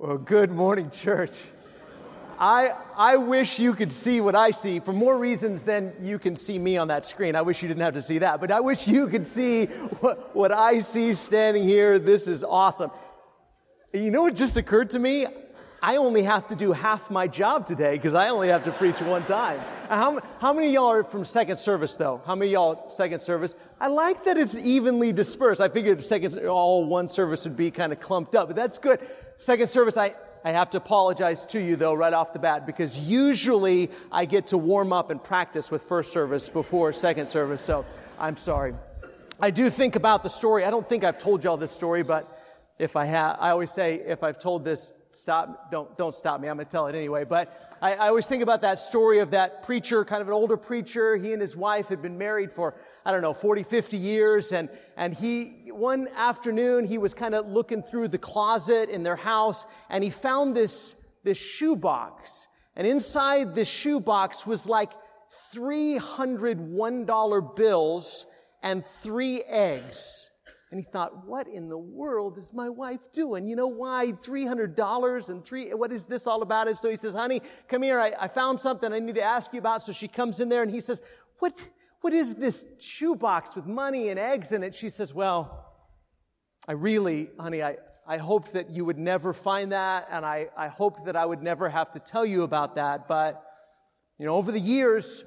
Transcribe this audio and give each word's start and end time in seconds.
Well, 0.00 0.16
good 0.16 0.52
morning, 0.52 0.90
church. 0.90 1.40
I, 2.38 2.72
I 2.96 3.16
wish 3.16 3.58
you 3.58 3.74
could 3.74 3.90
see 3.90 4.20
what 4.20 4.36
I 4.36 4.52
see 4.52 4.78
for 4.78 4.92
more 4.92 5.18
reasons 5.18 5.64
than 5.64 5.92
you 6.00 6.20
can 6.20 6.36
see 6.36 6.56
me 6.56 6.76
on 6.76 6.86
that 6.86 7.04
screen. 7.04 7.34
I 7.34 7.42
wish 7.42 7.62
you 7.62 7.68
didn't 7.68 7.82
have 7.82 7.94
to 7.94 8.02
see 8.02 8.18
that, 8.18 8.40
but 8.40 8.52
I 8.52 8.60
wish 8.60 8.86
you 8.86 9.08
could 9.08 9.26
see 9.26 9.64
what, 9.66 10.36
what 10.36 10.52
I 10.52 10.78
see 10.78 11.14
standing 11.14 11.64
here. 11.64 11.98
This 11.98 12.28
is 12.28 12.44
awesome. 12.44 12.92
You 13.92 14.12
know 14.12 14.22
what 14.22 14.36
just 14.36 14.56
occurred 14.56 14.90
to 14.90 15.00
me? 15.00 15.26
I 15.80 15.96
only 15.96 16.24
have 16.24 16.48
to 16.48 16.56
do 16.56 16.72
half 16.72 17.08
my 17.08 17.28
job 17.28 17.64
today 17.64 17.94
because 17.94 18.14
I 18.14 18.30
only 18.30 18.48
have 18.48 18.64
to 18.64 18.72
preach 18.72 19.00
one 19.00 19.24
time. 19.24 19.60
How, 19.88 20.20
how 20.40 20.52
many 20.52 20.72
y'all 20.72 20.90
are 20.90 21.04
from 21.04 21.24
second 21.24 21.56
service 21.56 21.94
though? 21.94 22.20
How 22.26 22.34
many 22.34 22.50
y'all 22.50 22.88
second 22.88 23.20
service? 23.20 23.54
I 23.80 23.86
like 23.86 24.24
that 24.24 24.36
it's 24.36 24.56
evenly 24.56 25.12
dispersed. 25.12 25.60
I 25.60 25.68
figured 25.68 26.04
second, 26.04 26.36
all 26.46 26.84
one 26.84 27.08
service 27.08 27.44
would 27.44 27.56
be 27.56 27.70
kind 27.70 27.92
of 27.92 28.00
clumped 28.00 28.34
up, 28.34 28.48
but 28.48 28.56
that's 28.56 28.78
good. 28.78 28.98
Second 29.36 29.68
service, 29.68 29.96
I, 29.96 30.14
I 30.44 30.50
have 30.50 30.70
to 30.70 30.78
apologize 30.78 31.46
to 31.46 31.60
you 31.60 31.76
though 31.76 31.94
right 31.94 32.12
off 32.12 32.32
the 32.32 32.40
bat 32.40 32.66
because 32.66 32.98
usually 32.98 33.88
I 34.10 34.24
get 34.24 34.48
to 34.48 34.58
warm 34.58 34.92
up 34.92 35.10
and 35.10 35.22
practice 35.22 35.70
with 35.70 35.82
first 35.82 36.12
service 36.12 36.48
before 36.48 36.92
second 36.92 37.26
service, 37.26 37.62
so 37.62 37.84
I'm 38.18 38.36
sorry. 38.36 38.74
I 39.38 39.52
do 39.52 39.70
think 39.70 39.94
about 39.94 40.24
the 40.24 40.30
story. 40.30 40.64
I 40.64 40.70
don't 40.70 40.88
think 40.88 41.04
I've 41.04 41.18
told 41.18 41.44
y'all 41.44 41.56
this 41.56 41.70
story, 41.70 42.02
but 42.02 42.36
if 42.80 42.96
I 42.96 43.04
have, 43.04 43.36
I 43.38 43.50
always 43.50 43.70
say 43.70 44.00
if 44.04 44.24
I've 44.24 44.40
told 44.40 44.64
this 44.64 44.92
stop, 45.10 45.70
don't, 45.70 45.96
don't 45.96 46.14
stop 46.14 46.40
me. 46.40 46.48
I'm 46.48 46.56
going 46.56 46.66
to 46.66 46.70
tell 46.70 46.86
it 46.86 46.94
anyway. 46.94 47.24
But 47.24 47.76
I, 47.80 47.94
I 47.94 48.08
always 48.08 48.26
think 48.26 48.42
about 48.42 48.62
that 48.62 48.78
story 48.78 49.20
of 49.20 49.30
that 49.32 49.62
preacher, 49.62 50.04
kind 50.04 50.22
of 50.22 50.28
an 50.28 50.34
older 50.34 50.56
preacher. 50.56 51.16
He 51.16 51.32
and 51.32 51.42
his 51.42 51.56
wife 51.56 51.88
had 51.88 52.02
been 52.02 52.18
married 52.18 52.52
for, 52.52 52.74
I 53.04 53.12
don't 53.12 53.22
know, 53.22 53.34
40, 53.34 53.62
50 53.62 53.96
years. 53.96 54.52
And, 54.52 54.68
and 54.96 55.14
he, 55.14 55.70
one 55.70 56.08
afternoon, 56.16 56.86
he 56.86 56.98
was 56.98 57.14
kind 57.14 57.34
of 57.34 57.46
looking 57.46 57.82
through 57.82 58.08
the 58.08 58.18
closet 58.18 58.88
in 58.88 59.02
their 59.02 59.16
house 59.16 59.66
and 59.88 60.02
he 60.02 60.10
found 60.10 60.54
this, 60.54 60.96
this 61.24 61.38
shoebox. 61.38 62.48
And 62.76 62.86
inside 62.86 63.54
this 63.54 63.68
shoebox 63.68 64.46
was 64.46 64.68
like 64.68 64.92
300 65.52 66.58
$1 66.58 67.56
bills 67.56 68.26
and 68.62 68.84
three 68.84 69.42
eggs. 69.42 70.30
And 70.70 70.78
he 70.78 70.84
thought, 70.84 71.26
what 71.26 71.48
in 71.48 71.68
the 71.68 71.78
world 71.78 72.36
is 72.36 72.52
my 72.52 72.68
wife 72.68 73.10
doing? 73.12 73.48
You 73.48 73.56
know 73.56 73.68
why 73.68 74.12
$300 74.22 75.28
and 75.30 75.42
three, 75.42 75.70
what 75.70 75.92
is 75.92 76.04
this 76.04 76.26
all 76.26 76.42
about? 76.42 76.68
And 76.68 76.76
so 76.76 76.90
he 76.90 76.96
says, 76.96 77.14
honey, 77.14 77.40
come 77.68 77.82
here. 77.82 77.98
I, 77.98 78.12
I 78.20 78.28
found 78.28 78.60
something 78.60 78.92
I 78.92 78.98
need 78.98 79.14
to 79.14 79.22
ask 79.22 79.52
you 79.54 79.60
about. 79.60 79.82
So 79.82 79.92
she 79.92 80.08
comes 80.08 80.40
in 80.40 80.50
there 80.50 80.62
and 80.62 80.70
he 80.70 80.80
says, 80.80 81.00
what, 81.38 81.58
what 82.02 82.12
is 82.12 82.34
this 82.34 82.66
shoebox 82.80 83.56
with 83.56 83.64
money 83.64 84.10
and 84.10 84.18
eggs 84.18 84.52
in 84.52 84.62
it? 84.62 84.74
She 84.74 84.90
says, 84.90 85.14
well, 85.14 85.64
I 86.66 86.72
really, 86.72 87.30
honey, 87.40 87.62
I, 87.62 87.78
I 88.06 88.18
hoped 88.18 88.52
that 88.52 88.68
you 88.68 88.84
would 88.84 88.98
never 88.98 89.32
find 89.32 89.72
that. 89.72 90.06
And 90.10 90.24
I, 90.24 90.48
I 90.54 90.68
hoped 90.68 91.06
that 91.06 91.16
I 91.16 91.24
would 91.24 91.42
never 91.42 91.70
have 91.70 91.92
to 91.92 91.98
tell 91.98 92.26
you 92.26 92.42
about 92.42 92.74
that. 92.74 93.08
But, 93.08 93.42
you 94.18 94.26
know, 94.26 94.34
over 94.34 94.52
the 94.52 94.60
years, 94.60 95.24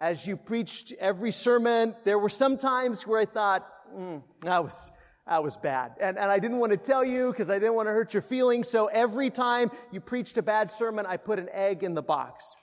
as 0.00 0.26
you 0.26 0.36
preached 0.36 0.92
every 0.98 1.30
sermon, 1.30 1.94
there 2.04 2.18
were 2.18 2.28
some 2.28 2.56
times 2.56 3.06
where 3.06 3.20
I 3.20 3.26
thought, 3.26 3.68
mm, 3.94 4.22
that 4.42 4.64
was, 4.64 4.92
that 5.26 5.42
was 5.42 5.56
bad. 5.56 5.92
And, 6.00 6.18
and 6.18 6.30
I 6.30 6.38
didn't 6.38 6.58
want 6.58 6.72
to 6.72 6.78
tell 6.78 7.04
you 7.04 7.30
because 7.30 7.50
I 7.50 7.58
didn't 7.58 7.74
want 7.74 7.88
to 7.88 7.92
hurt 7.92 8.14
your 8.14 8.22
feelings. 8.22 8.68
So 8.68 8.86
every 8.86 9.30
time 9.30 9.70
you 9.90 10.00
preached 10.00 10.36
a 10.38 10.42
bad 10.42 10.70
sermon, 10.70 11.06
I 11.06 11.16
put 11.16 11.38
an 11.38 11.48
egg 11.52 11.82
in 11.82 11.94
the 11.94 12.02
box. 12.02 12.56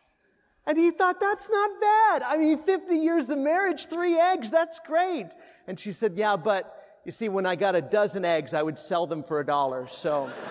And 0.65 0.77
he 0.77 0.91
thought, 0.91 1.19
that's 1.21 1.49
not 1.49 1.69
bad. 1.79 2.23
I 2.23 2.37
mean, 2.37 2.61
50 2.61 2.95
years 2.95 3.29
of 3.29 3.37
marriage, 3.37 3.85
three 3.85 4.19
eggs, 4.19 4.51
that's 4.51 4.79
great. 4.81 5.27
And 5.65 5.79
she 5.79 5.93
said, 5.93 6.17
yeah, 6.17 6.35
but 6.35 6.73
you 7.05 7.11
see, 7.11 7.29
when 7.29 7.45
I 7.45 7.55
got 7.55 7.75
a 7.75 7.81
dozen 7.81 8.25
eggs, 8.25 8.53
I 8.53 8.61
would 8.61 8.77
sell 8.77 9.07
them 9.07 9.23
for 9.23 9.39
a 9.39 9.45
dollar. 9.45 9.87
So. 9.87 10.29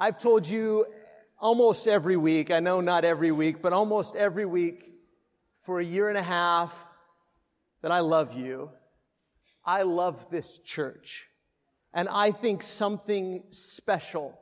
I've 0.00 0.18
told 0.18 0.48
you 0.48 0.86
almost 1.44 1.86
every 1.86 2.16
week, 2.16 2.50
I 2.50 2.60
know 2.60 2.80
not 2.80 3.04
every 3.04 3.30
week, 3.30 3.60
but 3.60 3.74
almost 3.74 4.16
every 4.16 4.46
week 4.46 4.94
for 5.60 5.78
a 5.78 5.84
year 5.84 6.08
and 6.08 6.16
a 6.16 6.22
half 6.22 6.86
that 7.82 7.92
I 7.92 8.00
love 8.00 8.32
you. 8.32 8.70
I 9.62 9.82
love 9.82 10.30
this 10.30 10.58
church. 10.60 11.26
And 11.92 12.08
I 12.08 12.30
think 12.30 12.62
something 12.62 13.42
special 13.50 14.38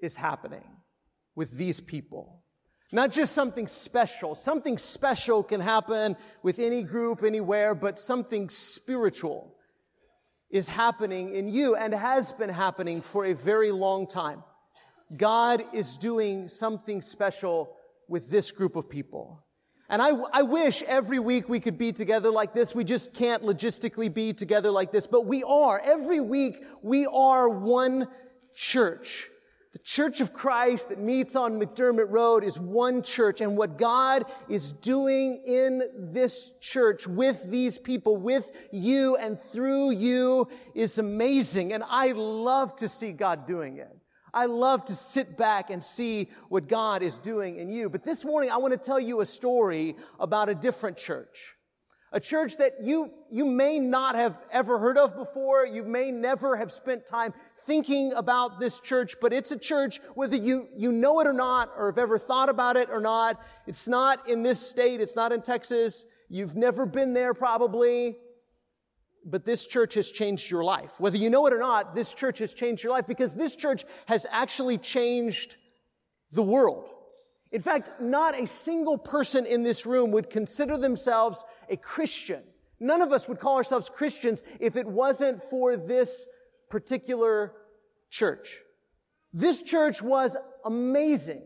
is 0.00 0.16
happening 0.16 0.64
with 1.36 1.52
these 1.52 1.78
people. 1.78 2.42
Not 2.90 3.12
just 3.12 3.32
something 3.32 3.68
special. 3.68 4.34
Something 4.34 4.78
special 4.78 5.44
can 5.44 5.60
happen 5.60 6.16
with 6.42 6.58
any 6.58 6.82
group, 6.82 7.22
anywhere, 7.22 7.72
but 7.76 8.00
something 8.00 8.50
spiritual 8.50 9.54
is 10.50 10.68
happening 10.68 11.36
in 11.36 11.46
you 11.46 11.76
and 11.76 11.94
has 11.94 12.32
been 12.32 12.50
happening 12.50 13.00
for 13.00 13.26
a 13.26 13.32
very 13.32 13.70
long 13.70 14.08
time. 14.08 14.42
God 15.16 15.64
is 15.72 15.98
doing 15.98 16.48
something 16.48 17.02
special 17.02 17.74
with 18.08 18.30
this 18.30 18.52
group 18.52 18.76
of 18.76 18.88
people. 18.88 19.44
And 19.88 20.00
I, 20.00 20.10
I 20.32 20.42
wish 20.42 20.82
every 20.84 21.18
week 21.18 21.48
we 21.48 21.58
could 21.58 21.76
be 21.76 21.92
together 21.92 22.30
like 22.30 22.54
this. 22.54 22.74
We 22.74 22.84
just 22.84 23.12
can't 23.12 23.42
logistically 23.42 24.12
be 24.12 24.32
together 24.32 24.70
like 24.70 24.92
this, 24.92 25.08
but 25.08 25.26
we 25.26 25.42
are. 25.42 25.80
Every 25.80 26.20
week 26.20 26.62
we 26.80 27.06
are 27.06 27.48
one 27.48 28.06
church. 28.54 29.28
The 29.72 29.80
Church 29.80 30.20
of 30.20 30.32
Christ 30.32 30.88
that 30.88 30.98
meets 30.98 31.36
on 31.36 31.60
McDermott 31.60 32.08
Road 32.08 32.42
is 32.42 32.58
one 32.58 33.02
church. 33.02 33.40
And 33.40 33.56
what 33.56 33.78
God 33.78 34.24
is 34.48 34.72
doing 34.72 35.42
in 35.46 35.82
this 36.12 36.52
church 36.60 37.06
with 37.06 37.48
these 37.48 37.78
people, 37.78 38.16
with 38.16 38.50
you 38.72 39.16
and 39.16 39.40
through 39.40 39.90
you 39.90 40.48
is 40.74 40.98
amazing. 40.98 41.72
And 41.72 41.84
I 41.88 42.12
love 42.12 42.76
to 42.76 42.88
see 42.88 43.12
God 43.12 43.46
doing 43.46 43.78
it. 43.78 43.99
I 44.32 44.46
love 44.46 44.84
to 44.86 44.94
sit 44.94 45.36
back 45.36 45.70
and 45.70 45.82
see 45.82 46.28
what 46.48 46.68
God 46.68 47.02
is 47.02 47.18
doing 47.18 47.56
in 47.56 47.70
you. 47.70 47.88
But 47.88 48.04
this 48.04 48.24
morning, 48.24 48.50
I 48.50 48.58
want 48.58 48.72
to 48.72 48.78
tell 48.78 49.00
you 49.00 49.20
a 49.20 49.26
story 49.26 49.96
about 50.18 50.48
a 50.48 50.54
different 50.54 50.96
church. 50.96 51.54
A 52.12 52.18
church 52.18 52.56
that 52.56 52.82
you, 52.82 53.12
you 53.30 53.44
may 53.44 53.78
not 53.78 54.16
have 54.16 54.36
ever 54.50 54.78
heard 54.78 54.98
of 54.98 55.16
before. 55.16 55.64
You 55.64 55.84
may 55.84 56.10
never 56.10 56.56
have 56.56 56.72
spent 56.72 57.06
time 57.06 57.32
thinking 57.66 58.12
about 58.14 58.58
this 58.58 58.80
church, 58.80 59.16
but 59.20 59.32
it's 59.32 59.52
a 59.52 59.58
church, 59.58 60.00
whether 60.14 60.36
you, 60.36 60.66
you 60.76 60.90
know 60.90 61.20
it 61.20 61.26
or 61.26 61.32
not, 61.32 61.70
or 61.76 61.86
have 61.86 61.98
ever 61.98 62.18
thought 62.18 62.48
about 62.48 62.76
it 62.76 62.88
or 62.90 63.00
not. 63.00 63.40
It's 63.66 63.86
not 63.86 64.28
in 64.28 64.42
this 64.42 64.58
state. 64.58 65.00
It's 65.00 65.14
not 65.14 65.30
in 65.30 65.42
Texas. 65.42 66.04
You've 66.28 66.56
never 66.56 66.84
been 66.84 67.14
there 67.14 67.32
probably 67.32 68.16
but 69.24 69.44
this 69.44 69.66
church 69.66 69.94
has 69.94 70.10
changed 70.10 70.50
your 70.50 70.64
life. 70.64 70.98
Whether 70.98 71.18
you 71.18 71.30
know 71.30 71.46
it 71.46 71.52
or 71.52 71.58
not, 71.58 71.94
this 71.94 72.12
church 72.12 72.38
has 72.38 72.54
changed 72.54 72.82
your 72.82 72.92
life 72.92 73.06
because 73.06 73.34
this 73.34 73.54
church 73.56 73.84
has 74.06 74.26
actually 74.30 74.78
changed 74.78 75.56
the 76.32 76.42
world. 76.42 76.88
In 77.52 77.62
fact, 77.62 78.00
not 78.00 78.38
a 78.38 78.46
single 78.46 78.96
person 78.96 79.44
in 79.44 79.62
this 79.62 79.84
room 79.84 80.12
would 80.12 80.30
consider 80.30 80.76
themselves 80.76 81.44
a 81.68 81.76
Christian. 81.76 82.42
None 82.78 83.02
of 83.02 83.12
us 83.12 83.28
would 83.28 83.40
call 83.40 83.56
ourselves 83.56 83.90
Christians 83.90 84.42
if 84.58 84.76
it 84.76 84.86
wasn't 84.86 85.42
for 85.42 85.76
this 85.76 86.24
particular 86.70 87.52
church. 88.08 88.60
This 89.32 89.62
church 89.62 90.00
was 90.00 90.36
amazing. 90.64 91.42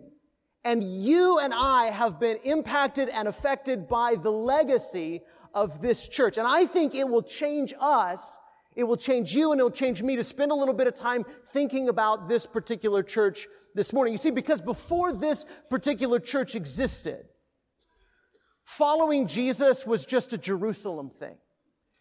And 0.62 0.82
you 1.04 1.38
and 1.38 1.52
I 1.52 1.86
have 1.86 2.18
been 2.18 2.38
impacted 2.38 3.08
and 3.08 3.28
affected 3.28 3.88
by 3.88 4.14
the 4.14 4.30
legacy 4.30 5.22
of 5.54 5.80
this 5.80 6.08
church. 6.08 6.36
And 6.36 6.46
I 6.46 6.66
think 6.66 6.94
it 6.94 7.08
will 7.08 7.22
change 7.22 7.72
us. 7.80 8.20
It 8.76 8.84
will 8.84 8.96
change 8.96 9.34
you 9.34 9.52
and 9.52 9.60
it 9.60 9.64
will 9.64 9.70
change 9.70 10.02
me 10.02 10.16
to 10.16 10.24
spend 10.24 10.50
a 10.50 10.54
little 10.54 10.74
bit 10.74 10.86
of 10.86 10.94
time 10.94 11.24
thinking 11.52 11.88
about 11.88 12.28
this 12.28 12.44
particular 12.46 13.02
church 13.02 13.46
this 13.74 13.92
morning. 13.92 14.12
You 14.12 14.18
see, 14.18 14.30
because 14.30 14.60
before 14.60 15.12
this 15.12 15.46
particular 15.70 16.18
church 16.18 16.54
existed, 16.54 17.24
following 18.64 19.28
Jesus 19.28 19.86
was 19.86 20.04
just 20.04 20.32
a 20.32 20.38
Jerusalem 20.38 21.10
thing. 21.10 21.36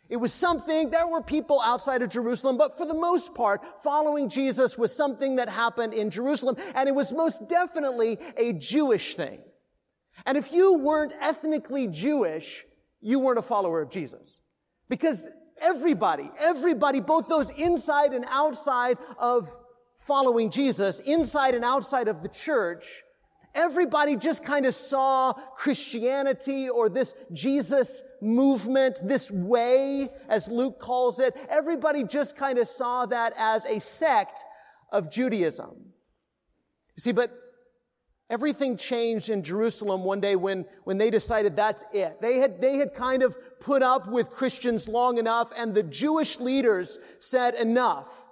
It 0.10 0.18
was 0.18 0.34
something, 0.34 0.90
there 0.90 1.08
were 1.08 1.22
people 1.22 1.62
outside 1.62 2.02
of 2.02 2.10
Jerusalem, 2.10 2.58
but 2.58 2.78
for 2.78 2.86
the 2.86 2.94
most 2.94 3.34
part, 3.34 3.62
following 3.84 4.30
Jesus 4.30 4.78
was 4.78 4.96
something 4.96 5.38
that 5.38 5.50
happened 5.50 5.94
in 5.94 6.10
Jerusalem, 6.10 6.58
and 6.76 6.90
it 6.90 6.94
was 6.94 7.12
most 7.12 7.48
definitely 7.48 8.20
a 8.38 8.54
Jewish 8.54 9.16
thing. 9.16 9.40
And 10.26 10.38
if 10.38 10.52
you 10.52 10.78
weren't 10.80 11.14
ethnically 11.20 11.88
Jewish, 11.88 12.66
you 13.04 13.20
weren't 13.20 13.40
a 13.40 13.44
follower 13.44 13.82
of 13.82 13.90
Jesus. 13.90 14.42
Because 14.90 15.28
everybody, 15.62 16.30
everybody, 16.40 17.00
both 17.00 17.28
those 17.28 17.50
inside 17.52 18.14
and 18.14 18.26
outside 18.30 18.98
of 19.18 19.50
following 19.98 20.50
Jesus, 20.50 21.00
inside 21.00 21.54
and 21.54 21.64
outside 21.64 22.08
of 22.08 22.24
the 22.24 22.30
church, 22.30 22.86
everybody 23.54 24.16
just 24.16 24.44
kind 24.44 24.66
of 24.66 24.74
saw 24.74 25.34
Christianity 25.56 26.70
or 26.70 26.90
this 26.90 27.14
Jesus 27.32 28.02
movement, 28.22 29.00
this 29.04 29.30
way, 29.30 30.10
as 30.30 30.48
Luke 30.48 30.80
calls 30.80 31.20
it. 31.20 31.36
Everybody 31.50 32.04
just 32.04 32.38
kind 32.38 32.58
of 32.58 32.68
saw 32.68 33.06
that 33.08 33.34
as 33.38 33.66
a 33.66 33.80
sect 33.80 34.44
of 34.92 35.12
Judaism. 35.12 35.94
See, 36.98 37.12
but 37.12 37.32
Everything 38.30 38.78
changed 38.78 39.30
in 39.30 39.44
Jerusalem 39.44 40.04
one 40.04 40.22
day 40.22 40.36
when, 40.36 40.66
when 40.86 40.98
they 40.98 41.10
decided 41.10 41.56
that's 41.56 41.84
it. 41.94 42.22
They 42.22 42.38
had, 42.38 42.62
they 42.62 42.78
had 42.78 42.94
kind 42.94 43.22
of 43.22 43.38
put 43.60 43.84
up 43.84 44.08
with 44.08 44.32
Christians 44.32 44.88
long 44.88 45.18
enough 45.18 45.52
and 45.58 45.76
the 45.76 45.84
Jewish 45.84 46.40
leaders 46.40 47.00
said 47.20 47.54
enough. 47.56 48.24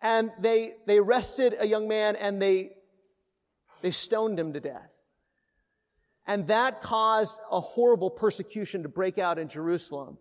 And 0.00 0.30
they, 0.38 0.74
they 0.86 0.98
arrested 0.98 1.54
a 1.58 1.66
young 1.66 1.88
man 1.88 2.16
and 2.16 2.40
they, 2.40 2.72
they 3.80 3.92
stoned 3.92 4.38
him 4.38 4.52
to 4.52 4.60
death. 4.60 4.90
And 6.26 6.46
that 6.48 6.82
caused 6.82 7.40
a 7.50 7.60
horrible 7.60 8.10
persecution 8.10 8.82
to 8.84 8.88
break 8.88 9.18
out 9.18 9.38
in 9.38 9.48
Jerusalem. 9.48 10.18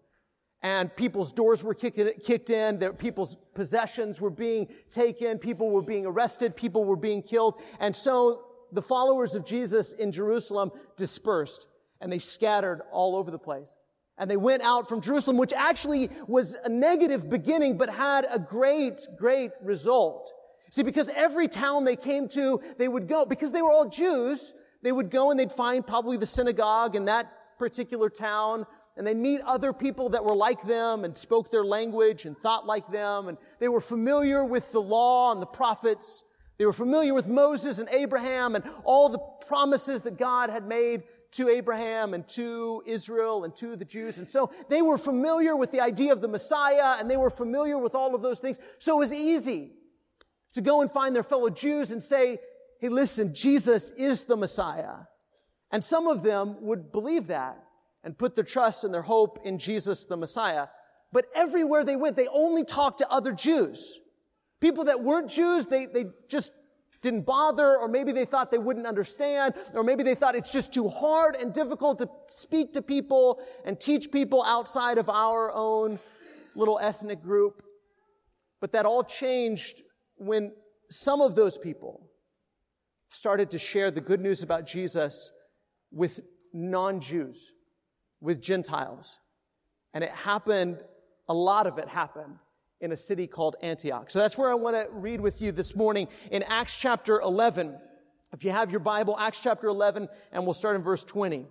And 0.64 0.96
people's 0.96 1.34
doors 1.34 1.64
were 1.64 1.74
kicked 1.74 2.50
in, 2.50 2.80
their, 2.80 2.94
people's 2.94 3.36
possessions 3.54 4.22
were 4.22 4.30
being 4.30 4.68
taken, 4.92 5.40
people 5.40 5.72
were 5.72 5.82
being 5.82 6.06
arrested, 6.06 6.56
people 6.56 6.86
were 6.86 6.96
being 6.96 7.24
killed. 7.24 7.60
And 7.80 7.96
so 7.96 8.46
the 8.72 8.82
followers 8.82 9.36
of 9.36 9.46
Jesus 9.46 9.92
in 9.94 10.12
Jerusalem 10.12 10.72
dispersed 10.98 11.68
and 12.02 12.12
they 12.12 12.20
scattered 12.20 12.82
all 12.92 13.16
over 13.16 13.32
the 13.32 13.40
place. 13.40 13.76
And 14.18 14.30
they 14.30 14.38
went 14.38 14.64
out 14.64 14.90
from 14.90 15.02
Jerusalem, 15.02 15.38
which 15.38 15.54
actually 15.54 16.10
was 16.28 16.56
a 16.66 16.70
negative 16.70 17.30
beginning, 17.30 17.78
but 17.78 17.90
had 17.90 18.26
a 18.30 18.38
great, 18.38 19.08
great 19.18 19.52
result. 19.64 20.32
See, 20.72 20.84
because 20.84 21.10
every 21.10 21.48
town 21.48 21.86
they 21.86 21.96
came 21.96 22.28
to, 22.30 22.62
they 22.78 22.88
would 22.88 23.08
go, 23.08 23.26
because 23.26 23.52
they 23.52 23.62
were 23.62 23.72
all 23.72 23.90
Jews, 23.90 24.54
they 24.84 24.92
would 24.92 25.10
go 25.10 25.32
and 25.32 25.40
they'd 25.40 25.52
find 25.52 25.86
probably 25.86 26.18
the 26.18 26.26
synagogue 26.26 26.96
in 26.96 27.06
that 27.06 27.32
particular 27.58 28.10
town, 28.10 28.66
and 28.98 29.06
they'd 29.06 29.18
meet 29.18 29.42
other 29.42 29.74
people 29.74 30.10
that 30.10 30.24
were 30.24 30.36
like 30.36 30.66
them 30.68 31.04
and 31.04 31.18
spoke 31.18 31.50
their 31.50 31.66
language 31.66 32.26
and 32.26 32.38
thought 32.38 32.66
like 32.66 32.92
them, 32.92 33.28
and 33.28 33.38
they 33.60 33.70
were 33.70 33.82
familiar 33.82 34.44
with 34.44 34.72
the 34.72 34.82
law 34.82 35.32
and 35.32 35.42
the 35.42 35.48
prophets. 35.48 36.24
They 36.62 36.68
were 36.68 36.74
familiar 36.74 37.16
with 37.16 37.28
Moses 37.28 37.80
and 37.80 37.90
Abraham 37.90 38.54
and 38.54 38.64
all 38.84 39.10
the 39.10 39.18
promises 39.48 40.04
that 40.04 40.20
God 40.20 40.52
had 40.52 40.68
made 40.68 41.02
to 41.32 41.50
Abraham 41.50 42.14
and 42.14 42.28
to 42.28 42.84
Israel 42.86 43.46
and 43.46 43.56
to 43.56 43.76
the 43.76 43.84
Jews. 43.84 44.20
And 44.20 44.30
so 44.30 44.52
they 44.70 44.84
were 44.84 45.00
familiar 45.00 45.56
with 45.56 45.72
the 45.72 45.82
idea 45.82 46.14
of 46.14 46.22
the 46.22 46.28
Messiah 46.28 46.98
and 47.00 47.10
they 47.10 47.18
were 47.18 47.32
familiar 47.32 47.80
with 47.80 47.96
all 47.96 48.14
of 48.14 48.22
those 48.22 48.38
things. 48.38 48.60
So 48.78 48.98
it 48.98 49.00
was 49.00 49.12
easy 49.12 49.72
to 50.54 50.62
go 50.62 50.82
and 50.82 50.92
find 50.92 51.16
their 51.16 51.24
fellow 51.24 51.50
Jews 51.50 51.90
and 51.90 52.04
say, 52.04 52.38
Hey, 52.78 52.90
listen, 52.90 53.34
Jesus 53.34 53.90
is 53.98 54.26
the 54.26 54.38
Messiah. 54.38 55.08
And 55.72 55.84
some 55.84 56.08
of 56.08 56.22
them 56.22 56.58
would 56.62 56.92
believe 56.92 57.26
that 57.26 57.58
and 58.04 58.16
put 58.16 58.36
their 58.36 58.46
trust 58.46 58.84
and 58.84 58.94
their 58.94 59.02
hope 59.02 59.40
in 59.44 59.58
Jesus 59.58 60.06
the 60.06 60.16
Messiah. 60.16 60.68
But 61.12 61.26
everywhere 61.34 61.84
they 61.84 61.96
went, 61.96 62.18
they 62.18 62.28
only 62.28 62.66
talked 62.66 63.00
to 63.00 63.10
other 63.10 63.32
Jews. 63.32 64.00
People 64.62 64.86
that 64.86 65.04
weren't 65.04 65.30
Jews, 65.30 65.66
they, 65.66 65.88
they 65.88 66.06
just 66.30 66.54
didn't 67.02 67.26
bother, 67.26 67.78
or 67.78 67.88
maybe 67.88 68.12
they 68.12 68.26
thought 68.26 68.52
they 68.52 68.60
wouldn't 68.60 68.86
understand, 68.86 69.56
or 69.74 69.84
maybe 69.84 70.04
they 70.04 70.14
thought 70.14 70.36
it's 70.36 70.52
just 70.52 70.72
too 70.72 70.88
hard 70.88 71.36
and 71.36 71.52
difficult 71.52 71.98
to 71.98 72.08
speak 72.28 72.74
to 72.74 72.82
people 72.82 73.42
and 73.66 73.80
teach 73.80 74.12
people 74.12 74.44
outside 74.44 75.00
of 75.00 75.10
our 75.10 75.52
own 75.52 76.00
little 76.56 76.80
ethnic 76.80 77.24
group. 77.24 77.64
But 78.60 78.72
that 78.74 78.86
all 78.86 79.04
changed 79.04 79.82
when 80.18 80.52
some 80.92 81.22
of 81.22 81.34
those 81.34 81.58
people 81.58 82.08
started 83.10 83.50
to 83.52 83.60
share 83.60 83.90
the 83.90 84.00
good 84.00 84.22
news 84.22 84.44
about 84.44 84.68
Jesus 84.68 85.32
with 85.92 86.22
non-Jews, 86.54 87.54
with 88.22 88.40
Gentiles. 88.40 89.18
And 89.96 90.04
it 90.04 90.12
happened, 90.12 90.84
a 91.28 91.34
lot 91.34 91.66
of 91.66 91.80
it 91.80 91.88
happened 91.88 92.38
in 92.82 92.92
a 92.92 92.98
city 92.98 93.28
called 93.28 93.56
Antioch. 93.62 94.10
So 94.10 94.20
that's 94.20 94.38
where 94.38 94.50
I 94.50 94.56
want 94.56 94.76
to 94.76 94.88
read 94.92 95.22
with 95.22 95.42
you 95.42 95.52
this 95.52 95.76
morning 95.76 96.08
in 96.32 96.44
Acts 96.44 96.76
chapter 96.76 97.22
11. 97.22 97.78
If 98.34 98.44
you 98.44 98.52
have 98.52 98.72
your 98.72 98.80
Bible, 98.80 99.16
Acts 99.20 99.40
chapter 99.42 99.68
11, 99.68 100.10
and 100.32 100.44
we'll 100.44 100.54
start 100.54 100.76
in 100.76 100.82
verse 100.82 101.04
20. 101.04 101.46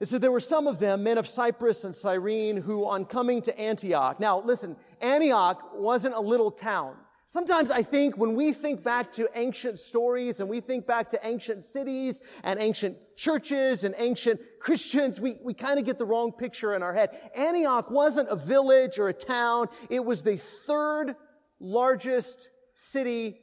It 0.00 0.06
said, 0.06 0.20
There 0.20 0.30
were 0.30 0.40
some 0.40 0.66
of 0.66 0.78
them, 0.78 1.02
men 1.02 1.18
of 1.18 1.26
Cyprus 1.26 1.84
and 1.84 1.94
Cyrene, 1.94 2.58
who 2.58 2.86
on 2.86 3.04
coming 3.04 3.40
to 3.42 3.58
Antioch. 3.58 4.20
Now, 4.20 4.40
listen, 4.40 4.76
Antioch 5.00 5.70
wasn't 5.74 6.14
a 6.14 6.20
little 6.20 6.50
town. 6.50 6.96
Sometimes 7.30 7.70
I 7.70 7.82
think 7.82 8.16
when 8.16 8.34
we 8.34 8.52
think 8.52 8.82
back 8.82 9.12
to 9.12 9.28
ancient 9.34 9.78
stories 9.78 10.40
and 10.40 10.48
we 10.48 10.60
think 10.60 10.86
back 10.86 11.10
to 11.10 11.20
ancient 11.22 11.62
cities 11.62 12.22
and 12.42 12.58
ancient 12.58 12.96
churches 13.16 13.84
and 13.84 13.94
ancient 13.98 14.40
Christians, 14.60 15.20
we, 15.20 15.36
we 15.44 15.52
kind 15.52 15.78
of 15.78 15.84
get 15.84 15.98
the 15.98 16.06
wrong 16.06 16.32
picture 16.32 16.72
in 16.74 16.82
our 16.82 16.94
head. 16.94 17.10
Antioch 17.36 17.90
wasn't 17.90 18.30
a 18.30 18.36
village 18.36 18.98
or 18.98 19.08
a 19.08 19.12
town. 19.12 19.66
It 19.90 20.02
was 20.02 20.22
the 20.22 20.38
third 20.38 21.16
largest 21.60 22.48
city 22.72 23.40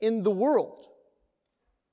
in 0.00 0.22
the 0.22 0.30
world. 0.30 0.86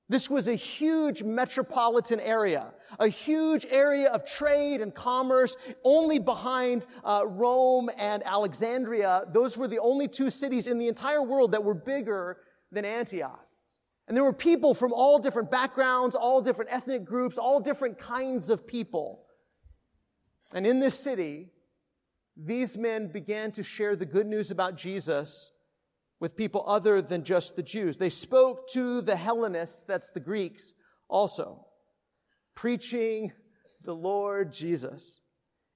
This 0.08 0.30
was 0.30 0.48
a 0.48 0.56
huge 0.56 1.22
metropolitan 1.24 2.22
area, 2.22 2.72
a 3.00 3.08
huge 3.08 3.66
area 3.70 4.10
of 4.10 4.26
trade 4.26 4.82
and 4.82 4.94
commerce, 4.94 5.58
only 5.84 6.20
behind 6.20 6.86
uh, 7.04 7.24
Rome 7.26 7.90
and 7.98 8.24
Alexandria. 8.26 9.24
Those 9.32 9.58
were 9.58 9.68
the 9.68 9.80
only 9.80 10.08
two 10.08 10.30
cities 10.30 10.68
in 10.68 10.78
the 10.78 10.88
entire 10.88 11.22
world 11.22 11.52
that 11.52 11.64
were 11.64 11.74
bigger 11.74 12.38
than 12.72 12.86
Antioch. 12.86 13.46
And 14.08 14.16
there 14.16 14.24
were 14.24 14.34
people 14.34 14.74
from 14.74 14.94
all 14.94 15.18
different 15.18 15.50
backgrounds, 15.50 16.16
all 16.16 16.42
different 16.42 16.72
ethnic 16.72 17.06
groups, 17.06 17.38
all 17.38 17.60
different 17.60 17.98
kinds 17.98 18.50
of 18.50 18.68
people. 18.68 19.24
And 20.54 20.68
in 20.68 20.80
this 20.80 20.98
city, 20.98 21.50
these 22.38 22.78
men 22.78 23.08
began 23.08 23.52
to 23.54 23.64
share 23.64 23.96
the 23.96 24.06
good 24.06 24.28
news 24.28 24.52
about 24.52 24.78
Jesus 24.78 25.52
with 26.20 26.38
people 26.38 26.64
other 26.68 27.02
than 27.02 27.24
just 27.24 27.56
the 27.56 27.64
Jews. 27.64 27.98
They 27.98 28.10
spoke 28.10 28.70
to 28.70 29.02
the 29.02 29.16
Hellenists, 29.16 29.84
that's 29.84 30.12
the 30.12 30.20
Greeks, 30.20 30.74
also, 31.08 31.66
preaching 32.56 33.32
the 33.84 33.96
Lord 33.96 34.52
Jesus. 34.52 35.20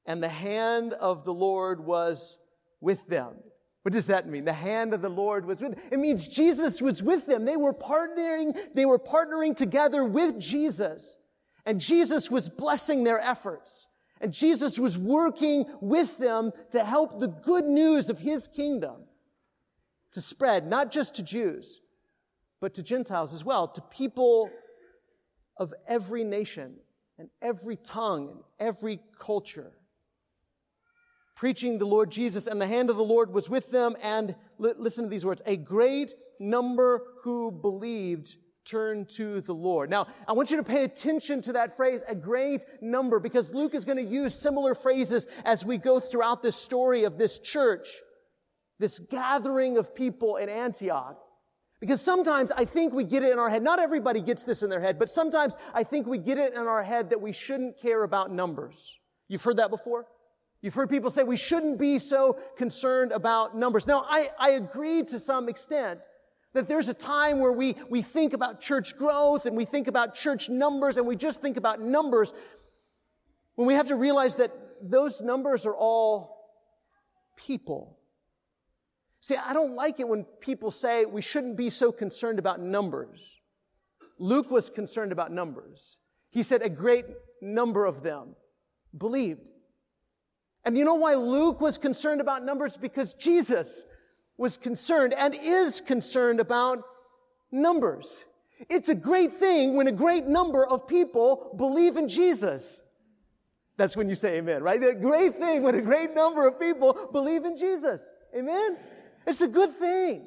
And 0.06 0.24
the 0.24 0.28
hand 0.30 0.94
of 0.94 1.24
the 1.24 1.34
Lord 1.34 1.86
was 1.86 2.40
with 2.82 3.06
them. 3.08 3.36
What 3.84 3.94
does 3.94 4.08
that 4.08 4.28
mean? 4.28 4.46
The 4.46 4.54
hand 4.54 4.94
of 4.94 5.02
the 5.02 5.10
Lord 5.10 5.46
was 5.46 5.62
with 5.62 5.76
them. 5.76 5.84
It 5.92 6.00
means 6.00 6.28
Jesus 6.28 6.82
was 6.82 7.02
with 7.02 7.26
them. 7.26 7.46
They 7.46 7.58
were 7.58 7.74
partnering, 7.74 8.58
they 8.74 8.86
were 8.86 9.00
partnering 9.00 9.56
together 9.56 10.04
with 10.04 10.40
Jesus. 10.40 11.18
And 11.66 11.80
Jesus 11.80 12.32
was 12.32 12.50
blessing 12.50 13.04
their 13.04 13.20
efforts. 13.20 13.88
And 14.22 14.34
Jesus 14.34 14.78
was 14.78 14.98
working 14.98 15.66
with 15.80 16.18
them 16.18 16.52
to 16.72 16.84
help 16.84 17.20
the 17.20 17.28
good 17.28 17.66
news 17.66 18.10
of 18.10 18.20
his 18.20 18.48
kingdom 18.48 19.04
to 20.12 20.22
spread, 20.22 20.68
not 20.68 20.92
just 20.92 21.16
to 21.16 21.24
Jews, 21.24 21.82
but 22.60 22.74
to 22.74 22.84
Gentiles 22.84 23.34
as 23.34 23.46
well, 23.46 23.68
to 23.68 23.82
people 23.82 24.50
of 25.60 25.74
every 25.88 26.24
nation 26.24 26.76
and 27.20 27.30
every 27.42 27.76
tongue 27.76 28.30
and 28.30 28.40
every 28.60 29.00
culture. 29.20 29.72
Preaching 31.36 31.78
the 31.78 31.86
Lord 31.86 32.12
Jesus, 32.12 32.48
and 32.48 32.62
the 32.62 32.68
hand 32.68 32.90
of 32.90 32.98
the 32.98 33.04
Lord 33.04 33.32
was 33.32 33.50
with 33.50 33.70
them, 33.70 33.96
and 34.02 34.36
li- 34.58 34.74
listen 34.78 35.06
to 35.06 35.10
these 35.10 35.26
words 35.26 35.42
a 35.46 35.56
great 35.56 36.14
number 36.40 37.04
who 37.24 37.52
believed 37.52 38.36
turned 38.66 39.10
to 39.10 39.42
the 39.42 39.54
Lord. 39.54 39.90
Now, 39.90 40.08
I 40.28 40.34
want 40.34 40.52
you 40.52 40.58
to 40.58 40.64
pay 40.64 40.84
attention 40.84 41.42
to 41.44 41.54
that 41.54 41.78
phrase, 41.78 42.02
a 42.08 42.16
great 42.16 42.64
number, 42.82 43.20
because 43.20 43.52
Luke 43.52 43.74
is 43.74 43.86
going 43.86 43.98
to 43.98 44.04
use 44.04 44.34
similar 44.34 44.76
phrases 44.76 45.28
as 45.46 45.66
we 45.66 45.78
go 45.78 46.00
throughout 46.00 46.42
this 46.42 46.56
story 46.56 47.04
of 47.04 47.18
this 47.18 47.40
church 47.40 47.88
this 48.80 48.98
gathering 48.98 49.78
of 49.78 49.94
people 49.94 50.38
in 50.38 50.50
Antioch. 50.50 51.22
Because 51.80 52.02
sometimes 52.02 52.52
I 52.52 52.66
think 52.66 52.94
we 52.94 53.06
get 53.06 53.24
it 53.24 53.32
in 53.32 53.40
our 53.40 53.50
head. 53.50 53.64
Not 53.64 53.80
everybody 53.80 54.22
gets 54.22 54.44
this 54.44 54.64
in 54.64 54.70
their 54.70 54.82
head, 54.82 55.00
but 55.00 55.10
sometimes 55.10 55.56
I 55.74 55.84
think 55.84 56.08
we 56.08 56.18
get 56.18 56.38
it 56.38 56.54
in 56.54 56.68
our 56.68 56.84
head 56.84 57.10
that 57.12 57.22
we 57.22 57.32
shouldn't 57.32 57.80
care 57.80 58.04
about 58.04 58.32
numbers. 58.32 58.98
You've 59.30 59.44
heard 59.44 59.58
that 59.58 59.70
before? 59.70 60.08
You've 60.62 60.74
heard 60.74 60.90
people 60.90 61.10
say 61.10 61.24
we 61.24 61.38
shouldn't 61.38 61.80
be 61.80 62.00
so 62.00 62.38
concerned 62.58 63.14
about 63.14 63.56
numbers. 63.56 63.88
Now, 63.88 64.06
I, 64.10 64.30
I 64.38 64.50
agree 64.52 65.04
to 65.04 65.20
some 65.20 65.48
extent 65.48 66.02
that 66.54 66.68
there's 66.68 66.90
a 66.90 66.94
time 66.94 67.40
where 67.40 67.54
we, 67.54 67.76
we 67.90 68.02
think 68.02 68.34
about 68.34 68.60
church 68.60 68.98
growth 68.98 69.46
and 69.46 69.56
we 69.56 69.64
think 69.64 69.88
about 69.88 70.16
church 70.16 70.50
numbers 70.50 70.98
and 70.98 71.08
we 71.08 71.16
just 71.16 71.42
think 71.42 71.56
about 71.56 71.80
numbers 71.80 72.34
when 73.56 73.68
we 73.68 73.76
have 73.76 73.88
to 73.88 73.96
realize 73.96 74.36
that 74.38 74.52
those 74.82 75.22
numbers 75.22 75.66
are 75.66 75.76
all 75.76 76.40
people. 77.38 77.99
See, 79.22 79.36
I 79.36 79.54
don't 79.54 79.76
like 79.76 80.00
it 80.00 80.08
when 80.08 80.24
people 80.40 80.72
say 80.72 81.06
we 81.06 81.22
shouldn't 81.22 81.58
be 81.58 81.70
so 81.70 81.92
concerned 81.92 82.40
about 82.40 82.62
numbers. 82.62 83.40
Luke 84.18 84.50
was 84.52 84.70
concerned 84.70 85.12
about 85.12 85.32
numbers. 85.32 85.98
He 86.30 86.44
said 86.44 86.62
a 86.62 86.70
great 86.70 87.06
number 87.42 87.86
of 87.86 88.04
them 88.04 88.36
believed. 88.98 89.42
And 90.66 90.78
you 90.78 90.86
know 90.86 90.96
why 90.96 91.16
Luke 91.16 91.62
was 91.62 91.78
concerned 91.78 92.22
about 92.22 92.44
numbers? 92.44 92.78
Because 92.78 93.14
Jesus 93.14 93.86
was 94.38 94.58
concerned 94.58 95.14
and 95.14 95.36
is 95.42 95.82
concerned 95.82 96.40
about 96.40 96.84
numbers. 97.52 98.26
It's 98.70 98.90
a 98.90 98.96
great 98.96 99.40
thing 99.40 99.76
when 99.76 99.88
a 99.88 99.92
great 99.92 100.26
number 100.26 100.66
of 100.66 100.88
people 100.88 101.54
believe 101.56 101.98
in 101.98 102.10
Jesus. 102.10 102.82
That's 103.78 103.96
when 103.96 104.10
you 104.10 104.16
say 104.16 104.38
amen, 104.38 104.62
right? 104.62 104.84
A 104.84 104.94
great 104.94 105.40
thing 105.40 105.64
when 105.64 105.76
a 105.76 105.82
great 105.82 106.14
number 106.14 106.46
of 106.46 106.60
people 106.60 107.10
believe 107.14 107.46
in 107.46 107.58
Jesus. 107.58 108.10
Amen? 108.36 108.78
It's 109.28 109.42
a 109.42 109.48
good 109.48 109.78
thing 109.78 110.26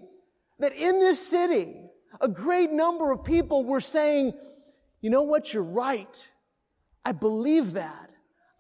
that 0.58 0.74
in 0.74 1.00
this 1.00 1.24
city, 1.26 1.82
A 2.20 2.28
great 2.28 2.70
number 2.70 3.10
of 3.10 3.24
people 3.24 3.64
were 3.64 3.80
saying, 3.80 4.34
you 5.00 5.10
know 5.10 5.22
what? 5.22 5.52
You're 5.52 5.62
right. 5.62 6.30
I 7.04 7.12
believe 7.12 7.72
that. 7.72 8.10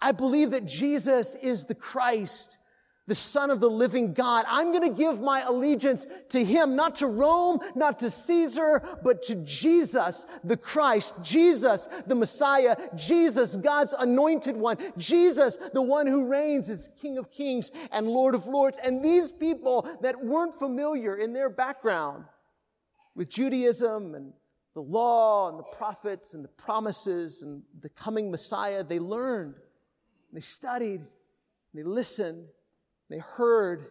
I 0.00 0.12
believe 0.12 0.50
that 0.50 0.66
Jesus 0.66 1.36
is 1.40 1.64
the 1.64 1.74
Christ 1.74 2.58
the 3.08 3.14
Son 3.14 3.50
of 3.50 3.58
the 3.60 3.70
living 3.70 4.14
God. 4.14 4.44
I'm 4.48 4.70
going 4.70 4.88
to 4.88 4.96
give 4.96 5.20
my 5.20 5.42
allegiance 5.42 6.06
to 6.30 6.44
Him, 6.44 6.76
not 6.76 6.96
to 6.96 7.06
Rome, 7.06 7.58
not 7.74 7.98
to 8.00 8.10
Caesar, 8.10 8.82
but 9.02 9.22
to 9.24 9.34
Jesus, 9.36 10.24
the 10.44 10.56
Christ, 10.56 11.14
Jesus, 11.22 11.88
the 12.06 12.14
Messiah, 12.14 12.76
Jesus, 12.94 13.56
God's 13.56 13.94
anointed 13.98 14.56
one, 14.56 14.76
Jesus, 14.96 15.56
the 15.72 15.82
one 15.82 16.06
who 16.06 16.26
reigns 16.26 16.70
as 16.70 16.90
King 17.00 17.18
of 17.18 17.30
Kings 17.30 17.72
and 17.90 18.06
Lord 18.06 18.34
of 18.34 18.46
Lords. 18.46 18.78
And 18.82 19.04
these 19.04 19.32
people 19.32 19.88
that 20.02 20.24
weren't 20.24 20.54
familiar 20.54 21.16
in 21.16 21.32
their 21.32 21.50
background 21.50 22.24
with 23.16 23.28
Judaism 23.28 24.14
and 24.14 24.32
the 24.74 24.80
law 24.80 25.50
and 25.50 25.58
the 25.58 25.76
prophets 25.76 26.34
and 26.34 26.42
the 26.44 26.48
promises 26.48 27.42
and 27.42 27.62
the 27.80 27.88
coming 27.90 28.30
Messiah, 28.30 28.84
they 28.84 28.98
learned, 29.00 29.54
they 30.32 30.40
studied, 30.40 31.02
they 31.74 31.82
listened, 31.82 32.46
they 33.12 33.18
heard 33.18 33.88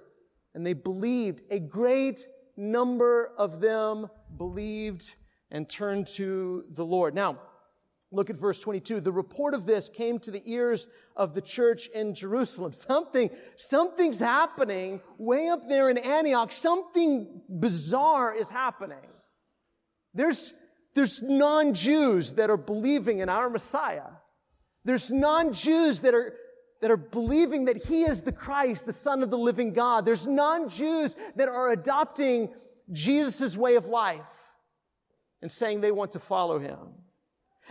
and 0.56 0.66
they 0.66 0.74
believed. 0.74 1.42
A 1.52 1.60
great 1.60 2.26
number 2.58 3.32
of 3.38 3.62
them 3.62 4.08
believed 4.36 5.14
and 5.52 5.70
turned 5.70 6.08
to 6.08 6.66
the 6.72 6.84
Lord. 6.84 7.14
Now, 7.14 7.38
look 8.12 8.32
at 8.32 8.36
verse 8.36 8.60
22. 8.60 9.00
The 9.00 9.12
report 9.12 9.54
of 9.54 9.68
this 9.68 9.90
came 9.90 10.18
to 10.20 10.32
the 10.32 10.42
ears 10.52 10.88
of 11.16 11.36
the 11.36 11.42
church 11.42 11.88
in 11.94 12.16
Jerusalem. 12.16 12.74
Something, 12.74 13.30
something's 13.58 14.20
happening 14.20 15.02
way 15.20 15.50
up 15.50 15.70
there 15.70 15.92
in 15.92 16.00
Antioch. 16.00 16.52
Something 16.52 17.42
bizarre 17.48 18.34
is 18.34 18.50
happening. 18.50 18.98
There's, 20.16 20.52
there's 20.96 21.22
non-Jews 21.22 22.34
that 22.34 22.50
are 22.50 22.58
believing 22.58 23.20
in 23.20 23.30
our 23.30 23.52
Messiah. 23.52 24.10
There's 24.84 25.12
non-Jews 25.12 26.00
that 26.00 26.16
are 26.16 26.34
that 26.82 26.92
are 26.92 26.98
believing 26.98 27.66
that 27.66 27.78
he 27.78 28.04
is 28.04 28.22
the 28.22 28.32
Christ, 28.32 28.86
the 28.86 28.94
Son 28.94 29.24
of 29.24 29.30
the 29.30 29.38
living 29.38 29.72
God. 29.72 30.06
There's 30.06 30.28
non-Jews 30.28 31.16
that 31.36 31.48
are 31.48 31.72
adopting 31.72 32.50
Jesus' 32.92 33.56
way 33.56 33.76
of 33.76 33.86
life 33.86 34.50
and 35.42 35.52
saying 35.52 35.82
they 35.82 35.92
want 35.92 36.12
to 36.14 36.20
follow 36.20 36.60
him. 36.60 36.78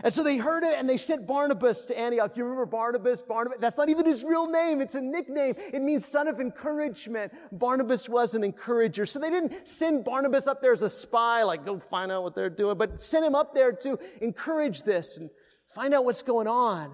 And 0.03 0.15
so 0.15 0.23
they 0.23 0.39
heard 0.39 0.63
it 0.63 0.79
and 0.79 0.89
they 0.89 0.97
sent 0.97 1.27
Barnabas 1.27 1.85
to 1.87 1.99
Antioch. 1.99 2.37
You 2.37 2.45
remember 2.45 2.65
Barnabas? 2.65 3.23
Barnabas, 3.23 3.59
that's 3.61 3.77
not 3.77 3.89
even 3.89 4.07
his 4.07 4.25
real 4.25 4.49
name. 4.49 4.81
It's 4.81 4.95
a 4.95 5.01
nickname. 5.01 5.57
It 5.59 5.83
means 5.83 6.07
son 6.07 6.27
of 6.27 6.41
encouragement. 6.41 7.33
Barnabas 7.53 8.09
was 8.09 8.35
an 8.35 8.45
encourager. 8.45 9.05
So 9.05 9.19
they 9.19 9.31
didn't 9.31 9.69
send 9.69 10.05
Barnabas 10.05 10.47
up 10.47 10.63
there 10.63 10.73
as 10.73 10.83
a 10.83 10.89
spy, 10.89 11.43
like 11.43 11.67
go 11.67 11.79
find 11.79 12.11
out 12.11 12.23
what 12.23 12.35
they're 12.35 12.49
doing, 12.49 12.79
but 12.79 13.03
sent 13.03 13.27
him 13.27 13.35
up 13.35 13.55
there 13.55 13.73
to 13.73 13.99
encourage 14.23 14.85
this 14.85 15.17
and 15.17 15.29
find 15.75 15.93
out 15.93 16.05
what's 16.05 16.23
going 16.23 16.47
on. 16.47 16.93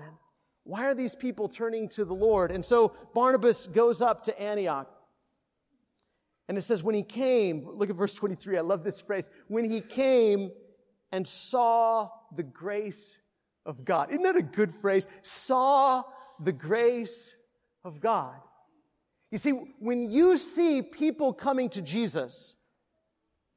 Why 0.67 0.87
are 0.87 0.95
these 0.95 1.15
people 1.15 1.49
turning 1.49 1.89
to 1.91 2.05
the 2.05 2.13
Lord? 2.13 2.51
And 2.51 2.65
so 2.65 2.93
Barnabas 3.15 3.69
goes 3.69 4.03
up 4.03 4.25
to 4.25 4.41
Antioch. 4.41 4.91
And 6.49 6.59
it 6.59 6.63
says, 6.63 6.83
when 6.83 6.97
he 6.97 7.05
came, 7.05 7.69
look 7.77 7.89
at 7.89 7.95
verse 7.95 8.15
23. 8.15 8.59
I 8.59 8.63
love 8.63 8.83
this 8.83 9.01
phrase. 9.01 9.31
When 9.47 9.65
he 9.65 9.81
came 9.81 10.51
and 11.13 11.27
saw 11.27 12.11
the 12.35 12.43
grace 12.43 13.17
of 13.65 13.85
God. 13.85 14.11
Isn't 14.11 14.25
that 14.25 14.37
a 14.37 14.43
good 14.43 14.75
phrase? 14.75 15.07
Saw 15.23 16.03
the 16.43 16.53
grace 16.53 17.33
of 17.85 18.01
God. 18.01 18.35
You 19.31 19.39
see, 19.39 19.51
when 19.51 20.11
you 20.11 20.37
see 20.37 20.83
people 20.83 21.33
coming 21.33 21.69
to 21.71 21.83
Jesus, 21.83 22.57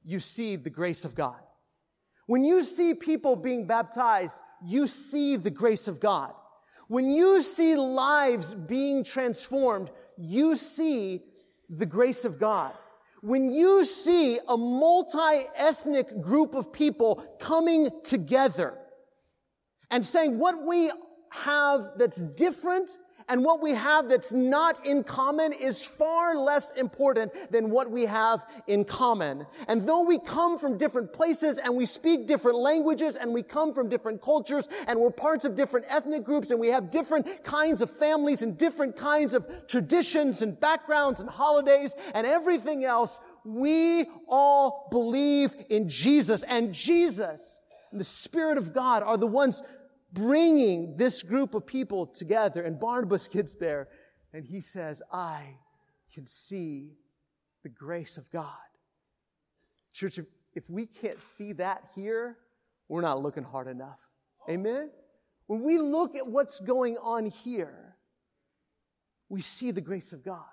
you 0.03 0.19
see 0.19 0.55
the 0.57 0.69
grace 0.69 1.05
of 1.05 1.15
God. 1.15 1.39
When 2.27 2.43
you 2.43 2.63
see 2.63 2.93
people 2.93 3.35
being 3.35 3.65
baptized, 3.65 4.35
you 4.63 4.85
see 4.85 5.37
the 5.37 5.49
grace 5.49 5.87
of 5.87 5.99
God. 5.99 6.33
When 6.89 7.11
you 7.11 7.41
see 7.43 7.75
lives 7.75 8.55
being 8.55 9.03
transformed, 9.03 9.91
you 10.17 10.55
see 10.55 11.21
the 11.69 11.85
grace 11.85 12.25
of 12.25 12.39
God. 12.39 12.73
When 13.21 13.51
you 13.51 13.85
see 13.85 14.39
a 14.47 14.57
multi-ethnic 14.57 16.19
group 16.19 16.55
of 16.55 16.73
people 16.73 17.23
coming 17.39 17.89
together 18.03 18.75
and 19.91 20.03
saying 20.03 20.39
what 20.39 20.65
we 20.65 20.91
have 21.29 21.91
that's 21.95 22.17
different 22.17 22.89
and 23.29 23.45
what 23.45 23.61
we 23.61 23.71
have 23.75 24.09
that's 24.09 24.33
not 24.33 24.85
in 24.85 25.03
common 25.03 25.53
is 25.53 25.83
far 25.83 26.35
less 26.35 26.71
important 26.71 27.31
than 27.51 27.69
what 27.69 27.89
we 27.89 28.05
have 28.05 28.45
in 28.67 28.83
common. 28.83 29.45
And 29.67 29.87
though 29.87 30.01
we 30.01 30.17
come 30.17 30.57
from 30.57 30.77
different 30.77 31.13
places 31.13 31.59
and 31.59 31.77
we 31.77 31.85
speak 31.85 32.25
different 32.25 32.57
languages 32.57 33.15
and 33.15 33.31
we 33.33 33.43
come 33.43 33.73
from 33.73 33.87
different 33.87 34.21
cultures 34.21 34.67
and 34.87 34.99
we're 34.99 35.11
parts 35.11 35.45
of 35.45 35.55
different 35.55 35.85
ethnic 35.89 36.23
groups 36.23 36.49
and 36.49 36.59
we 36.59 36.69
have 36.69 36.89
different 36.89 37.43
kinds 37.43 37.81
of 37.83 37.91
families 37.91 38.41
and 38.41 38.57
different 38.57 38.97
kinds 38.97 39.35
of 39.35 39.45
traditions 39.67 40.41
and 40.41 40.59
backgrounds 40.59 41.19
and 41.19 41.29
holidays 41.29 41.93
and 42.15 42.25
everything 42.25 42.83
else, 42.83 43.19
we 43.45 44.05
all 44.27 44.87
believe 44.89 45.55
in 45.69 45.87
Jesus 45.87 46.43
and 46.43 46.73
Jesus 46.73 47.61
and 47.91 47.99
the 47.99 48.05
Spirit 48.05 48.57
of 48.57 48.73
God 48.73 49.03
are 49.03 49.17
the 49.17 49.27
ones 49.27 49.63
bringing 50.13 50.97
this 50.97 51.23
group 51.23 51.53
of 51.53 51.65
people 51.65 52.05
together. 52.05 52.63
And 52.63 52.79
Barnabas 52.79 53.27
gets 53.29 53.55
there 53.55 53.87
and 54.33 54.45
he 54.45 54.61
says, 54.61 55.01
I 55.11 55.57
can 56.13 56.25
see 56.25 56.93
the 57.63 57.69
grace 57.69 58.17
of 58.17 58.29
God. 58.31 58.47
Church, 59.93 60.19
if, 60.53 60.69
we 60.69 60.85
can't 60.85 61.21
see 61.21 61.53
that 61.53 61.83
here, 61.95 62.37
we're 62.87 63.01
not 63.01 63.21
looking 63.21 63.43
hard 63.43 63.67
enough. 63.67 63.99
Amen? 64.49 64.89
When 65.47 65.63
we 65.63 65.79
look 65.79 66.15
at 66.15 66.27
what's 66.27 66.59
going 66.59 66.97
on 66.97 67.25
here, 67.25 67.95
we 69.29 69.41
see 69.41 69.71
the 69.71 69.81
grace 69.81 70.11
of 70.11 70.23
God. 70.23 70.43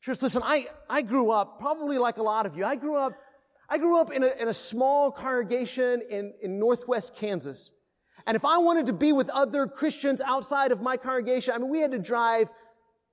Church, 0.00 0.20
listen, 0.20 0.42
I, 0.44 0.66
I 0.88 1.02
grew 1.02 1.30
up, 1.30 1.58
probably 1.58 1.96
like 1.98 2.18
a 2.18 2.22
lot 2.22 2.44
of 2.44 2.56
you, 2.56 2.64
I 2.64 2.76
grew 2.76 2.96
up, 2.96 3.14
I 3.68 3.78
grew 3.78 3.98
up 3.98 4.12
in 4.12 4.22
a, 4.22 4.30
in 4.40 4.48
a 4.48 4.54
small 4.54 5.10
congregation 5.10 6.02
in, 6.10 6.34
in 6.42 6.58
northwest 6.58 7.14
Kansas. 7.14 7.72
And 8.26 8.36
if 8.36 8.44
I 8.44 8.58
wanted 8.58 8.86
to 8.86 8.92
be 8.92 9.12
with 9.12 9.28
other 9.30 9.66
Christians 9.66 10.20
outside 10.20 10.72
of 10.72 10.80
my 10.80 10.96
congregation, 10.96 11.54
I 11.54 11.58
mean, 11.58 11.68
we 11.68 11.80
had 11.80 11.92
to 11.92 11.98
drive 11.98 12.48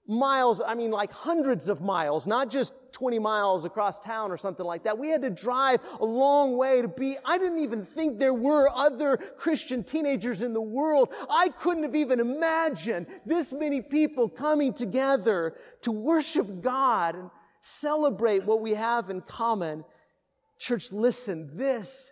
miles, 0.07 0.61
I 0.65 0.73
mean, 0.73 0.91
like 0.91 1.11
hundreds 1.11 1.67
of 1.67 1.81
miles, 1.81 2.25
not 2.27 2.49
just 2.49 2.73
20 2.93 3.19
miles 3.19 3.65
across 3.65 3.99
town 3.99 4.31
or 4.31 4.37
something 4.37 4.65
like 4.65 4.83
that. 4.83 4.97
We 4.97 5.09
had 5.09 5.21
to 5.21 5.29
drive 5.29 5.79
a 5.99 6.05
long 6.05 6.57
way 6.57 6.81
to 6.81 6.87
be, 6.87 7.17
I 7.23 7.37
didn't 7.37 7.59
even 7.59 7.85
think 7.85 8.19
there 8.19 8.33
were 8.33 8.69
other 8.69 9.17
Christian 9.17 9.83
teenagers 9.83 10.41
in 10.41 10.53
the 10.53 10.61
world. 10.61 11.13
I 11.29 11.49
couldn't 11.49 11.83
have 11.83 11.95
even 11.95 12.19
imagined 12.19 13.07
this 13.25 13.53
many 13.53 13.81
people 13.81 14.27
coming 14.29 14.73
together 14.73 15.55
to 15.81 15.91
worship 15.91 16.61
God 16.61 17.15
and 17.15 17.29
celebrate 17.61 18.45
what 18.45 18.61
we 18.61 18.71
have 18.71 19.09
in 19.09 19.21
common. 19.21 19.83
Church, 20.59 20.91
listen, 20.91 21.51
this 21.57 22.09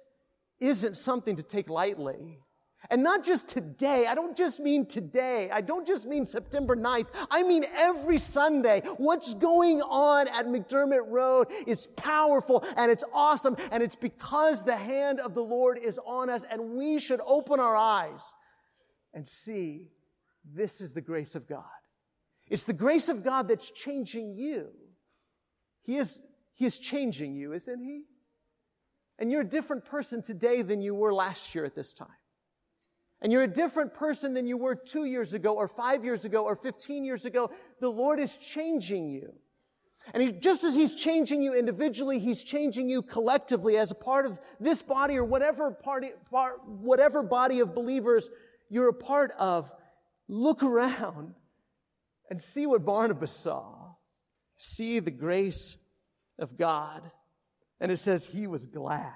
isn't 0.60 0.96
something 0.96 1.36
to 1.36 1.44
take 1.44 1.70
lightly. 1.70 2.40
And 2.90 3.04
not 3.04 3.26
just 3.26 3.50
today. 3.50 4.08
I 4.08 4.16
don't 4.16 4.38
just 4.38 4.60
mean 4.60 4.86
today. 4.86 5.50
I 5.52 5.62
don't 5.62 5.86
just 5.86 6.08
mean 6.08 6.26
September 6.26 6.76
9th. 6.76 7.08
I 7.30 7.44
mean 7.44 7.66
every 7.76 8.18
Sunday. 8.18 8.82
What's 8.98 9.34
going 9.34 9.82
on 9.82 10.28
at 10.30 10.48
McDermott 10.48 11.08
Road 11.08 11.48
is 11.68 11.88
powerful 11.98 12.64
and 12.78 12.90
it's 12.90 13.04
awesome. 13.14 13.58
And 13.72 13.84
it's 13.84 13.98
because 13.98 14.64
the 14.64 14.78
hand 14.78 15.20
of 15.20 15.34
the 15.34 15.44
Lord 15.44 15.78
is 15.78 16.00
on 16.06 16.30
us 16.30 16.46
and 16.50 16.72
we 16.72 17.00
should 17.00 17.22
open 17.26 17.60
our 17.60 17.76
eyes 17.76 18.34
and 19.14 19.28
see 19.28 19.90
this 20.46 20.80
is 20.80 20.94
the 20.94 21.02
grace 21.02 21.36
of 21.36 21.48
God. 21.48 21.64
It's 22.48 22.64
the 22.64 22.74
grace 22.74 23.10
of 23.10 23.24
God 23.24 23.48
that's 23.48 23.70
changing 23.70 24.36
you. 24.36 24.70
He 25.84 25.98
is, 25.98 26.20
he 26.56 26.66
is 26.66 26.80
changing 26.80 27.36
you, 27.36 27.54
isn't 27.54 27.84
he? 27.84 28.04
And 29.20 29.32
you're 29.32 29.42
a 29.42 29.48
different 29.48 29.86
person 29.86 30.22
today 30.22 30.62
than 30.62 30.82
you 30.82 30.96
were 30.96 31.14
last 31.14 31.54
year 31.54 31.66
at 31.66 31.76
this 31.76 31.94
time. 31.94 32.08
And 33.22 33.32
you're 33.32 33.44
a 33.44 33.48
different 33.48 33.94
person 33.94 34.34
than 34.34 34.48
you 34.48 34.58
were 34.58 34.76
two 34.76 35.06
years 35.06 35.34
ago 35.34 35.54
or 35.54 35.68
five 35.68 36.06
years 36.06 36.24
ago 36.24 36.44
or 36.44 36.56
15 36.56 37.04
years 37.04 37.26
ago. 37.26 37.52
The 37.82 37.90
Lord 37.90 38.20
is 38.20 38.36
changing 38.38 39.10
you. 39.10 39.34
And 40.14 40.24
he, 40.24 40.32
just 40.32 40.64
as 40.64 40.74
He's 40.76 40.96
changing 40.96 41.42
you 41.42 41.54
individually, 41.54 42.20
He's 42.20 42.42
changing 42.42 42.90
you 42.90 43.02
collectively 43.02 43.78
as 43.78 43.92
a 43.92 43.96
part 43.96 44.26
of 44.26 44.40
this 44.60 44.82
body 44.82 45.18
or 45.18 45.26
whatever 45.26 45.72
party, 45.72 46.12
part, 46.32 46.66
whatever 46.66 47.22
body 47.22 47.60
of 47.60 47.76
believers 47.76 48.30
you're 48.70 48.90
a 48.90 48.94
part 48.94 49.32
of. 49.38 49.72
Look 50.28 50.64
around 50.64 51.34
and 52.30 52.42
see 52.42 52.66
what 52.66 52.86
Barnabas 52.86 53.32
saw. 53.32 53.96
See 54.58 55.00
the 55.00 55.12
grace 55.12 55.76
of 56.38 56.58
God. 56.58 57.12
And 57.82 57.92
it 57.92 57.98
says 57.98 58.26
he 58.26 58.48
was 58.48 58.66
glad. 58.66 59.14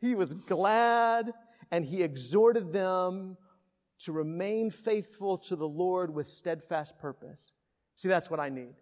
He 0.00 0.14
was 0.14 0.34
glad 0.34 1.32
and 1.70 1.84
he 1.84 2.02
exhorted 2.02 2.72
them 2.72 3.36
to 4.00 4.12
remain 4.12 4.70
faithful 4.70 5.38
to 5.38 5.56
the 5.56 5.68
Lord 5.68 6.12
with 6.12 6.26
steadfast 6.26 6.98
purpose. 6.98 7.52
See, 7.96 8.08
that's 8.08 8.30
what 8.30 8.40
I 8.40 8.48
need. 8.48 8.74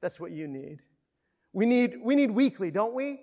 That's 0.00 0.20
what 0.20 0.32
you 0.32 0.46
need. 0.46 0.80
We 1.52 1.66
need, 1.66 1.96
we 2.02 2.14
need 2.14 2.30
weekly, 2.30 2.70
don't 2.70 2.94
we? 2.94 3.20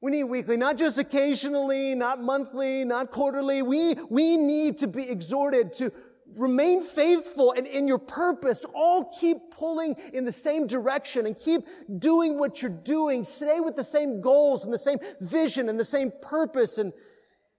We 0.00 0.10
need 0.12 0.24
weekly, 0.24 0.56
not 0.56 0.78
just 0.78 0.96
occasionally, 0.96 1.94
not 1.94 2.22
monthly, 2.22 2.84
not 2.84 3.10
quarterly. 3.10 3.62
We, 3.62 3.94
we 4.08 4.36
need 4.36 4.78
to 4.78 4.86
be 4.86 5.08
exhorted 5.08 5.72
to 5.74 5.92
remain 6.36 6.82
faithful 6.82 7.52
and 7.52 7.66
in 7.66 7.86
your 7.86 7.98
purpose. 7.98 8.62
All 8.74 9.12
keep 9.18 9.50
pulling 9.50 9.96
in 10.12 10.24
the 10.24 10.32
same 10.32 10.66
direction 10.66 11.26
and 11.26 11.36
keep 11.36 11.66
doing 11.98 12.38
what 12.38 12.62
you're 12.62 12.70
doing. 12.70 13.24
Stay 13.24 13.60
with 13.60 13.76
the 13.76 13.84
same 13.84 14.20
goals 14.20 14.64
and 14.64 14.72
the 14.72 14.78
same 14.78 14.98
vision 15.20 15.68
and 15.68 15.78
the 15.78 15.84
same 15.84 16.12
purpose 16.22 16.78
and 16.78 16.92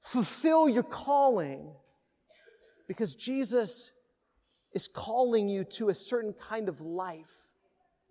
fulfill 0.01 0.67
your 0.67 0.83
calling. 0.83 1.73
Because 2.91 3.15
Jesus 3.15 3.93
is 4.73 4.89
calling 4.89 5.47
you 5.47 5.63
to 5.63 5.87
a 5.87 5.93
certain 5.93 6.33
kind 6.33 6.67
of 6.67 6.81
life. 6.81 7.47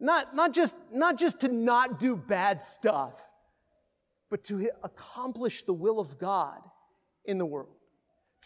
Not, 0.01 0.35
not 0.35 0.55
just, 0.55 0.75
not 0.91 1.19
just 1.19 1.41
to 1.41 1.49
not 1.49 2.01
do 2.01 2.17
bad 2.17 2.63
stuff, 2.63 3.31
but 4.31 4.43
to 4.45 4.71
accomplish 4.83 5.65
the 5.65 5.75
will 5.75 6.01
of 6.01 6.19
God 6.19 6.61
in 7.27 7.37
the 7.37 7.45
world. 7.45 7.75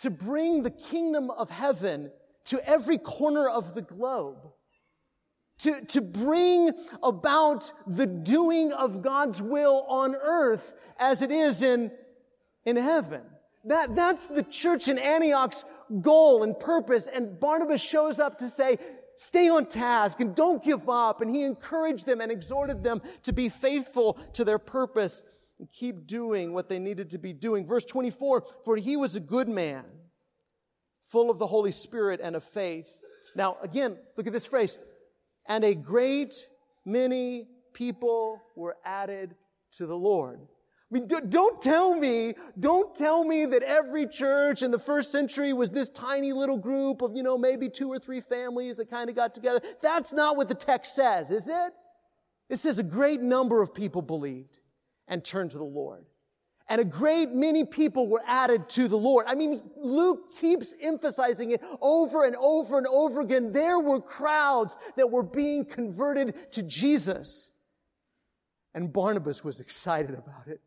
To 0.00 0.10
bring 0.10 0.64
the 0.64 0.72
kingdom 0.72 1.30
of 1.30 1.50
heaven 1.50 2.10
to 2.46 2.68
every 2.68 2.98
corner 2.98 3.48
of 3.48 3.76
the 3.76 3.82
globe. 3.82 4.38
To, 5.60 5.82
to 5.82 6.00
bring 6.00 6.72
about 7.00 7.72
the 7.86 8.06
doing 8.06 8.72
of 8.72 9.02
God's 9.02 9.40
will 9.40 9.86
on 9.88 10.16
earth 10.16 10.72
as 10.98 11.22
it 11.22 11.30
is 11.30 11.62
in, 11.62 11.92
in 12.64 12.74
heaven. 12.74 13.22
That, 13.66 13.94
that's 13.94 14.26
the 14.26 14.42
church 14.42 14.88
in 14.88 14.98
Antioch's 14.98 15.64
goal 16.00 16.42
and 16.42 16.58
purpose. 16.58 17.06
And 17.06 17.38
Barnabas 17.40 17.80
shows 17.80 18.18
up 18.18 18.38
to 18.38 18.48
say, 18.48 18.78
stay 19.16 19.48
on 19.48 19.66
task 19.66 20.20
and 20.20 20.34
don't 20.34 20.62
give 20.62 20.88
up. 20.88 21.20
And 21.20 21.30
he 21.30 21.42
encouraged 21.42 22.06
them 22.06 22.20
and 22.20 22.30
exhorted 22.30 22.82
them 22.82 23.00
to 23.22 23.32
be 23.32 23.48
faithful 23.48 24.14
to 24.34 24.44
their 24.44 24.58
purpose 24.58 25.22
and 25.58 25.70
keep 25.70 26.06
doing 26.06 26.52
what 26.52 26.68
they 26.68 26.78
needed 26.78 27.10
to 27.10 27.18
be 27.18 27.32
doing. 27.32 27.66
Verse 27.66 27.84
24, 27.84 28.44
for 28.64 28.76
he 28.76 28.96
was 28.96 29.16
a 29.16 29.20
good 29.20 29.48
man, 29.48 29.84
full 31.02 31.30
of 31.30 31.38
the 31.38 31.46
Holy 31.46 31.72
Spirit 31.72 32.20
and 32.22 32.36
of 32.36 32.44
faith. 32.44 32.96
Now, 33.34 33.56
again, 33.62 33.96
look 34.16 34.26
at 34.26 34.32
this 34.32 34.46
phrase. 34.46 34.78
And 35.46 35.64
a 35.64 35.74
great 35.74 36.46
many 36.84 37.48
people 37.72 38.40
were 38.56 38.76
added 38.84 39.34
to 39.76 39.86
the 39.86 39.96
Lord. 39.96 40.40
I 40.94 40.98
mean, 40.98 41.08
don't 41.28 41.60
tell 41.60 41.96
me, 41.96 42.34
don't 42.60 42.94
tell 42.94 43.24
me 43.24 43.46
that 43.46 43.64
every 43.64 44.06
church 44.06 44.62
in 44.62 44.70
the 44.70 44.78
first 44.78 45.10
century 45.10 45.52
was 45.52 45.70
this 45.70 45.88
tiny 45.88 46.32
little 46.32 46.56
group 46.56 47.02
of, 47.02 47.16
you 47.16 47.24
know, 47.24 47.36
maybe 47.36 47.68
two 47.68 47.90
or 47.90 47.98
three 47.98 48.20
families 48.20 48.76
that 48.76 48.88
kind 48.88 49.10
of 49.10 49.16
got 49.16 49.34
together. 49.34 49.60
That's 49.82 50.12
not 50.12 50.36
what 50.36 50.48
the 50.48 50.54
text 50.54 50.94
says, 50.94 51.32
is 51.32 51.48
it? 51.48 51.72
It 52.48 52.60
says 52.60 52.78
a 52.78 52.84
great 52.84 53.20
number 53.20 53.60
of 53.60 53.74
people 53.74 54.02
believed 54.02 54.60
and 55.08 55.24
turned 55.24 55.50
to 55.50 55.58
the 55.58 55.64
Lord. 55.64 56.04
And 56.68 56.80
a 56.80 56.84
great 56.84 57.32
many 57.32 57.64
people 57.64 58.06
were 58.06 58.22
added 58.24 58.68
to 58.70 58.86
the 58.86 58.96
Lord. 58.96 59.26
I 59.26 59.34
mean, 59.34 59.62
Luke 59.76 60.32
keeps 60.40 60.76
emphasizing 60.80 61.50
it 61.50 61.60
over 61.80 62.24
and 62.24 62.36
over 62.36 62.78
and 62.78 62.86
over 62.86 63.20
again. 63.20 63.50
There 63.52 63.80
were 63.80 64.00
crowds 64.00 64.76
that 64.96 65.10
were 65.10 65.24
being 65.24 65.64
converted 65.64 66.52
to 66.52 66.62
Jesus. 66.62 67.50
And 68.74 68.92
Barnabas 68.92 69.42
was 69.42 69.58
excited 69.58 70.14
about 70.14 70.46
it. 70.46 70.60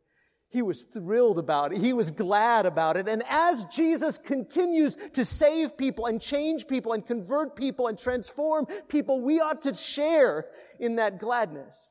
He 0.49 0.61
was 0.61 0.83
thrilled 0.83 1.39
about 1.39 1.73
it. 1.73 1.79
He 1.79 1.91
was 1.91 2.09
glad 2.09 2.65
about 2.65 2.95
it. 2.95 3.09
And 3.09 3.21
as 3.27 3.65
Jesus 3.65 4.17
continues 4.17 4.97
to 5.13 5.25
save 5.25 5.77
people 5.77 6.05
and 6.05 6.21
change 6.21 6.67
people 6.67 6.93
and 6.93 7.05
convert 7.05 7.55
people 7.55 7.87
and 7.87 7.99
transform 7.99 8.65
people, 8.87 9.21
we 9.21 9.41
ought 9.41 9.63
to 9.63 9.73
share 9.73 10.45
in 10.79 10.95
that 10.95 11.19
gladness. 11.19 11.89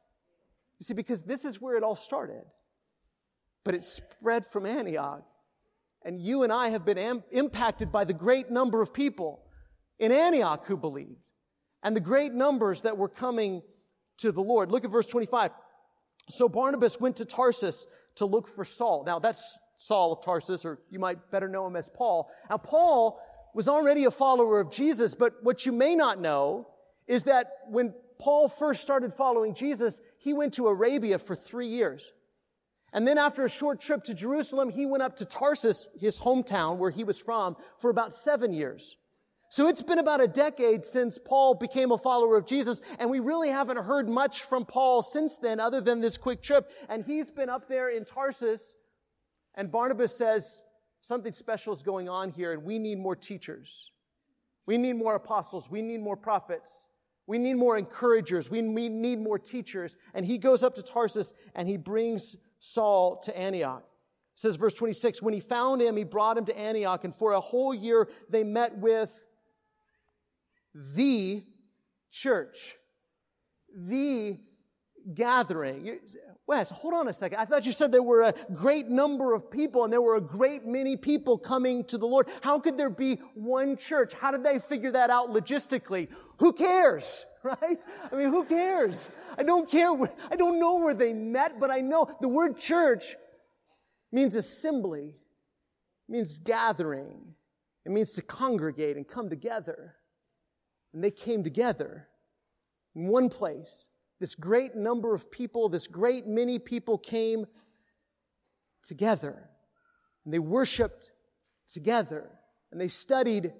You 0.78 0.84
see, 0.84 0.94
because 0.94 1.22
this 1.22 1.44
is 1.44 1.60
where 1.60 1.76
it 1.76 1.82
all 1.82 1.96
started. 1.96 2.44
But 3.62 3.74
it 3.74 3.84
spread 3.84 4.46
from 4.46 4.64
Antioch. 4.64 5.24
And 6.02 6.20
you 6.20 6.42
and 6.42 6.52
I 6.52 6.68
have 6.68 6.84
been 6.84 6.98
am- 6.98 7.24
impacted 7.32 7.92
by 7.92 8.04
the 8.04 8.14
great 8.14 8.50
number 8.50 8.80
of 8.80 8.94
people 8.94 9.42
in 9.98 10.12
Antioch 10.12 10.66
who 10.66 10.76
believed 10.76 11.18
and 11.82 11.94
the 11.94 12.00
great 12.00 12.32
numbers 12.32 12.82
that 12.82 12.96
were 12.96 13.08
coming 13.08 13.62
to 14.18 14.32
the 14.32 14.42
Lord. 14.42 14.70
Look 14.70 14.84
at 14.84 14.90
verse 14.90 15.06
25. 15.06 15.50
So 16.30 16.48
Barnabas 16.48 16.98
went 17.00 17.16
to 17.16 17.24
Tarsus 17.24 17.86
to 18.16 18.26
look 18.26 18.48
for 18.48 18.64
Saul. 18.64 19.04
Now 19.04 19.18
that's 19.18 19.58
Saul 19.78 20.12
of 20.12 20.24
Tarsus, 20.24 20.64
or 20.64 20.80
you 20.90 20.98
might 20.98 21.30
better 21.30 21.48
know 21.48 21.66
him 21.66 21.76
as 21.76 21.90
Paul. 21.90 22.30
Now 22.50 22.58
Paul 22.58 23.20
was 23.54 23.68
already 23.68 24.04
a 24.04 24.10
follower 24.10 24.60
of 24.60 24.70
Jesus, 24.70 25.14
but 25.14 25.42
what 25.42 25.64
you 25.64 25.72
may 25.72 25.94
not 25.94 26.20
know 26.20 26.68
is 27.06 27.24
that 27.24 27.52
when 27.68 27.94
Paul 28.18 28.48
first 28.48 28.82
started 28.82 29.12
following 29.12 29.54
Jesus, 29.54 30.00
he 30.18 30.32
went 30.32 30.54
to 30.54 30.68
Arabia 30.68 31.18
for 31.18 31.36
three 31.36 31.68
years. 31.68 32.12
And 32.92 33.06
then 33.06 33.18
after 33.18 33.44
a 33.44 33.50
short 33.50 33.80
trip 33.80 34.04
to 34.04 34.14
Jerusalem, 34.14 34.70
he 34.70 34.86
went 34.86 35.02
up 35.02 35.16
to 35.16 35.24
Tarsus, 35.24 35.88
his 35.98 36.18
hometown 36.18 36.78
where 36.78 36.90
he 36.90 37.04
was 37.04 37.18
from, 37.18 37.56
for 37.78 37.90
about 37.90 38.14
seven 38.14 38.52
years. 38.52 38.96
So 39.48 39.68
it's 39.68 39.82
been 39.82 39.98
about 39.98 40.20
a 40.20 40.26
decade 40.26 40.84
since 40.84 41.18
Paul 41.18 41.54
became 41.54 41.92
a 41.92 41.98
follower 41.98 42.36
of 42.36 42.46
Jesus, 42.46 42.82
and 42.98 43.10
we 43.10 43.20
really 43.20 43.48
haven't 43.48 43.76
heard 43.76 44.08
much 44.08 44.42
from 44.42 44.64
Paul 44.64 45.02
since 45.02 45.38
then 45.38 45.60
other 45.60 45.80
than 45.80 46.00
this 46.00 46.16
quick 46.16 46.42
trip. 46.42 46.70
And 46.88 47.04
he's 47.04 47.30
been 47.30 47.48
up 47.48 47.68
there 47.68 47.88
in 47.88 48.04
Tarsus, 48.04 48.74
and 49.54 49.70
Barnabas 49.70 50.16
says, 50.16 50.62
something 51.00 51.32
special 51.32 51.72
is 51.72 51.82
going 51.82 52.08
on 52.08 52.30
here, 52.30 52.52
and 52.52 52.64
we 52.64 52.78
need 52.78 52.98
more 52.98 53.14
teachers. 53.14 53.92
We 54.66 54.76
need 54.76 54.94
more 54.94 55.14
apostles. 55.14 55.70
We 55.70 55.80
need 55.80 56.00
more 56.00 56.16
prophets. 56.16 56.88
We 57.28 57.38
need 57.38 57.54
more 57.54 57.78
encouragers. 57.78 58.50
We 58.50 58.62
need 58.62 59.20
more 59.20 59.38
teachers. 59.38 59.96
And 60.14 60.26
he 60.26 60.38
goes 60.38 60.62
up 60.62 60.74
to 60.76 60.82
Tarsus 60.82 61.34
and 61.54 61.68
he 61.68 61.76
brings 61.76 62.36
Saul 62.58 63.18
to 63.24 63.36
Antioch. 63.36 63.84
It 64.34 64.40
says 64.40 64.56
verse 64.56 64.74
26, 64.74 65.22
when 65.22 65.34
he 65.34 65.40
found 65.40 65.80
him, 65.80 65.96
he 65.96 66.04
brought 66.04 66.36
him 66.36 66.44
to 66.46 66.58
Antioch, 66.58 67.04
and 67.04 67.14
for 67.14 67.32
a 67.32 67.40
whole 67.40 67.74
year 67.74 68.08
they 68.28 68.44
met 68.44 68.76
with 68.78 69.26
the 70.76 71.42
church, 72.10 72.76
the 73.74 74.38
gathering. 75.14 75.98
Wes, 76.46 76.70
hold 76.70 76.94
on 76.94 77.08
a 77.08 77.12
second. 77.12 77.38
I 77.38 77.44
thought 77.44 77.66
you 77.66 77.72
said 77.72 77.90
there 77.90 78.02
were 78.02 78.22
a 78.22 78.34
great 78.52 78.88
number 78.88 79.34
of 79.34 79.50
people 79.50 79.84
and 79.84 79.92
there 79.92 80.02
were 80.02 80.16
a 80.16 80.20
great 80.20 80.66
many 80.66 80.96
people 80.96 81.38
coming 81.38 81.84
to 81.84 81.98
the 81.98 82.06
Lord. 82.06 82.28
How 82.40 82.58
could 82.58 82.76
there 82.76 82.90
be 82.90 83.16
one 83.34 83.76
church? 83.76 84.12
How 84.14 84.30
did 84.30 84.44
they 84.44 84.58
figure 84.58 84.92
that 84.92 85.10
out 85.10 85.30
logistically? 85.30 86.08
Who 86.38 86.52
cares? 86.52 87.24
Right? 87.46 87.78
I 88.10 88.16
mean, 88.16 88.30
who 88.30 88.42
cares? 88.42 89.08
I 89.38 89.44
don't 89.44 89.70
care. 89.70 89.92
I 90.32 90.34
don't 90.34 90.58
know 90.58 90.80
where 90.80 90.94
they 90.94 91.12
met, 91.12 91.60
but 91.60 91.70
I 91.70 91.80
know 91.80 92.12
the 92.20 92.26
word 92.26 92.58
church 92.58 93.14
means 94.10 94.34
assembly, 94.34 95.14
means 96.08 96.38
gathering. 96.38 97.36
It 97.84 97.92
means 97.92 98.14
to 98.14 98.22
congregate 98.22 98.96
and 98.96 99.06
come 99.06 99.30
together. 99.30 99.94
And 100.92 101.02
they 101.02 101.10
came 101.10 101.44
together 101.44 102.08
in 102.94 103.08
one 103.08 103.28
place. 103.28 103.88
This 104.18 104.34
great 104.34 104.74
number 104.74 105.14
of 105.14 105.30
people, 105.30 105.68
this 105.68 105.86
great 105.86 106.26
many 106.26 106.58
people 106.58 106.96
came 106.96 107.46
together. 108.82 109.50
And 110.24 110.32
they 110.32 110.38
worshiped 110.38 111.12
together. 111.72 112.30
And 112.72 112.80
they 112.80 112.88
studied 112.88 113.52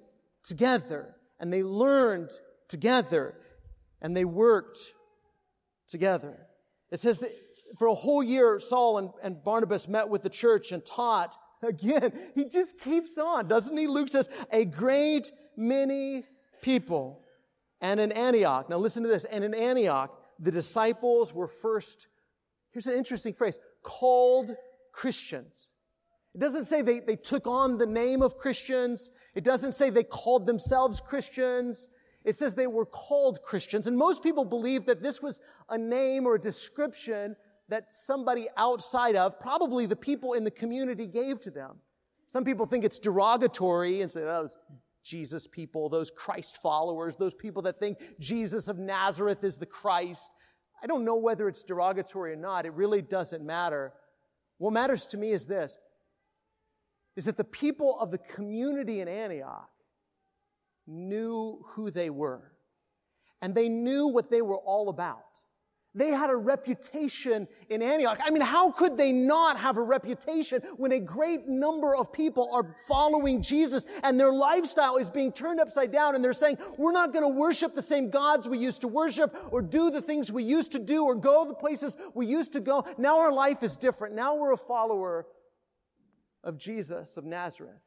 together. 0.43 1.15
And 1.39 1.53
they 1.53 1.63
learned 1.63 2.31
together. 2.67 3.35
And 4.01 4.17
they 4.17 4.25
worked 4.25 4.79
together. 5.87 6.47
It 6.91 6.99
says 6.99 7.19
that 7.19 7.31
for 7.77 7.87
a 7.87 7.95
whole 7.95 8.23
year, 8.23 8.59
Saul 8.59 8.97
and, 8.97 9.09
and 9.21 9.43
Barnabas 9.43 9.87
met 9.87 10.09
with 10.09 10.23
the 10.23 10.29
church 10.29 10.71
and 10.71 10.85
taught. 10.85 11.37
Again, 11.63 12.13
he 12.35 12.45
just 12.45 12.79
keeps 12.79 13.17
on, 13.17 13.47
doesn't 13.47 13.75
he? 13.75 13.87
Luke 13.87 14.09
says, 14.09 14.29
a 14.51 14.63
great 14.63 15.31
many 15.55 16.23
people 16.61 17.21
and 17.81 17.99
in 17.99 18.11
Antioch, 18.11 18.69
now 18.69 18.77
listen 18.77 19.03
to 19.03 19.09
this, 19.09 19.25
and 19.25 19.43
in 19.43 19.53
Antioch, 19.53 20.11
the 20.39 20.51
disciples 20.51 21.33
were 21.33 21.47
first, 21.47 22.07
here's 22.71 22.87
an 22.87 22.95
interesting 22.95 23.33
phrase, 23.33 23.59
called 23.83 24.55
Christians. 24.91 25.71
It 26.33 26.39
doesn't 26.39 26.65
say 26.65 26.81
they, 26.81 26.99
they 26.99 27.15
took 27.15 27.47
on 27.47 27.77
the 27.77 27.85
name 27.85 28.21
of 28.21 28.37
Christians. 28.37 29.11
It 29.33 29.43
doesn't 29.43 29.73
say 29.73 29.89
they 29.89 30.03
called 30.03 30.45
themselves 30.45 30.99
Christians. 30.99 31.87
It 32.23 32.35
says 32.35 32.53
they 32.53 32.67
were 32.67 32.85
called 32.85 33.41
Christians. 33.41 33.87
And 33.87 33.97
most 33.97 34.21
people 34.21 34.45
believe 34.45 34.85
that 34.85 35.01
this 35.01 35.21
was 35.21 35.39
a 35.69 35.77
name 35.77 36.25
or 36.25 36.35
a 36.35 36.41
description 36.41 37.35
that 37.69 37.93
somebody 37.93 38.47
outside 38.55 39.15
of, 39.15 39.39
probably 39.39 39.85
the 39.85 39.95
people 39.95 40.33
in 40.33 40.43
the 40.43 40.51
community 40.51 41.07
gave 41.07 41.39
to 41.41 41.51
them. 41.51 41.77
Some 42.27 42.43
people 42.43 42.65
think 42.65 42.83
it's 42.83 42.99
derogatory 42.99 44.01
and 44.01 44.11
say, 44.11 44.21
oh, 44.21 44.49
Jesus 45.07 45.47
people, 45.47 45.89
those 45.89 46.11
Christ 46.11 46.57
followers, 46.61 47.15
those 47.15 47.33
people 47.33 47.61
that 47.63 47.79
think 47.79 47.97
Jesus 48.19 48.67
of 48.67 48.77
Nazareth 48.77 49.43
is 49.43 49.57
the 49.57 49.65
Christ. 49.65 50.29
I 50.83 50.87
don't 50.87 51.05
know 51.05 51.15
whether 51.15 51.47
it's 51.47 51.63
derogatory 51.63 52.33
or 52.33 52.35
not. 52.35 52.65
It 52.65 52.73
really 52.73 53.01
doesn't 53.01 53.43
matter. 53.43 53.93
What 54.57 54.73
matters 54.73 55.05
to 55.07 55.17
me 55.17 55.31
is 55.31 55.45
this, 55.45 55.77
is 57.15 57.25
that 57.25 57.37
the 57.37 57.43
people 57.43 57.97
of 57.99 58.11
the 58.11 58.17
community 58.17 58.99
in 58.99 59.07
Antioch 59.07 59.69
knew 60.85 61.63
who 61.73 61.89
they 61.89 62.09
were. 62.09 62.51
And 63.41 63.53
they 63.53 63.69
knew 63.69 64.07
what 64.07 64.31
they 64.31 64.41
were 64.41 64.57
all 64.57 64.89
about. 64.89 65.26
They 65.97 66.09
had 66.09 66.29
a 66.29 66.35
reputation 66.35 67.47
in 67.69 67.81
Antioch. 67.81 68.19
I 68.23 68.29
mean, 68.29 68.43
how 68.43 68.69
could 68.69 68.97
they 68.97 69.11
not 69.11 69.57
have 69.57 69.77
a 69.77 69.81
reputation 69.81 70.61
when 70.75 70.91
a 70.91 70.99
great 70.99 71.47
number 71.47 71.95
of 71.95 72.13
people 72.13 72.49
are 72.53 72.75
following 72.87 73.41
Jesus 73.41 73.83
and 74.03 74.19
their 74.19 74.31
lifestyle 74.31 74.97
is 74.97 75.09
being 75.09 75.31
turned 75.31 75.59
upside 75.59 75.91
down 75.91 76.13
and 76.13 76.23
they're 76.23 76.33
saying, 76.33 76.59
we're 76.77 76.91
not 76.91 77.13
going 77.13 77.23
to 77.23 77.35
worship 77.35 77.73
the 77.73 77.81
same 77.81 78.11
gods 78.11 78.47
we 78.47 78.59
used 78.59 78.81
to 78.81 78.87
worship 78.87 79.35
or 79.49 79.63
do 79.63 79.89
the 79.89 79.99
things 80.01 80.31
we 80.31 80.43
used 80.43 80.71
to 80.73 80.79
do 80.79 81.03
or 81.03 81.15
go 81.15 81.47
the 81.47 81.55
places 81.55 81.97
we 82.13 82.27
used 82.27 82.53
to 82.53 82.59
go. 82.59 82.85
Now 82.99 83.19
our 83.19 83.33
life 83.33 83.63
is 83.63 83.75
different. 83.75 84.13
Now 84.13 84.35
we're 84.35 84.53
a 84.53 84.57
follower 84.57 85.25
of 86.43 86.59
Jesus 86.59 87.17
of 87.17 87.25
Nazareth, 87.25 87.81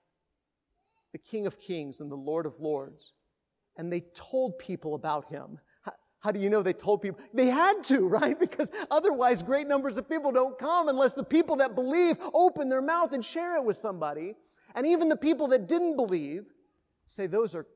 the 1.12 1.18
King 1.18 1.46
of 1.46 1.60
Kings 1.60 2.00
and 2.00 2.10
the 2.10 2.16
Lord 2.16 2.44
of 2.44 2.58
Lords. 2.58 3.12
And 3.76 3.92
they 3.92 4.00
told 4.14 4.58
people 4.58 4.96
about 4.96 5.26
him. 5.26 5.60
How 6.20 6.30
do 6.30 6.38
you 6.38 6.50
know 6.50 6.62
they 6.62 6.74
told 6.74 7.02
people? 7.02 7.20
They 7.32 7.46
had 7.46 7.82
to, 7.84 8.06
right? 8.20 8.38
Because 8.38 8.70
otherwise 8.90 9.42
great 9.42 9.66
numbers 9.66 9.98
of 9.98 10.08
people 10.08 10.30
don't 10.32 10.58
come 10.58 10.88
unless 10.88 11.14
the 11.14 11.24
people 11.24 11.56
that 11.56 11.74
believe 11.74 12.16
open 12.32 12.68
their 12.68 12.82
mouth 12.82 13.12
and 13.12 13.24
share 13.24 13.56
it 13.56 13.64
with 13.64 13.76
somebody. 13.76 14.34
And 14.74 14.86
even 14.86 15.08
the 15.08 15.16
people 15.16 15.48
that 15.48 15.66
didn't 15.66 15.96
believe 15.96 16.44
say 17.06 17.26
those 17.26 17.54
are 17.54 17.66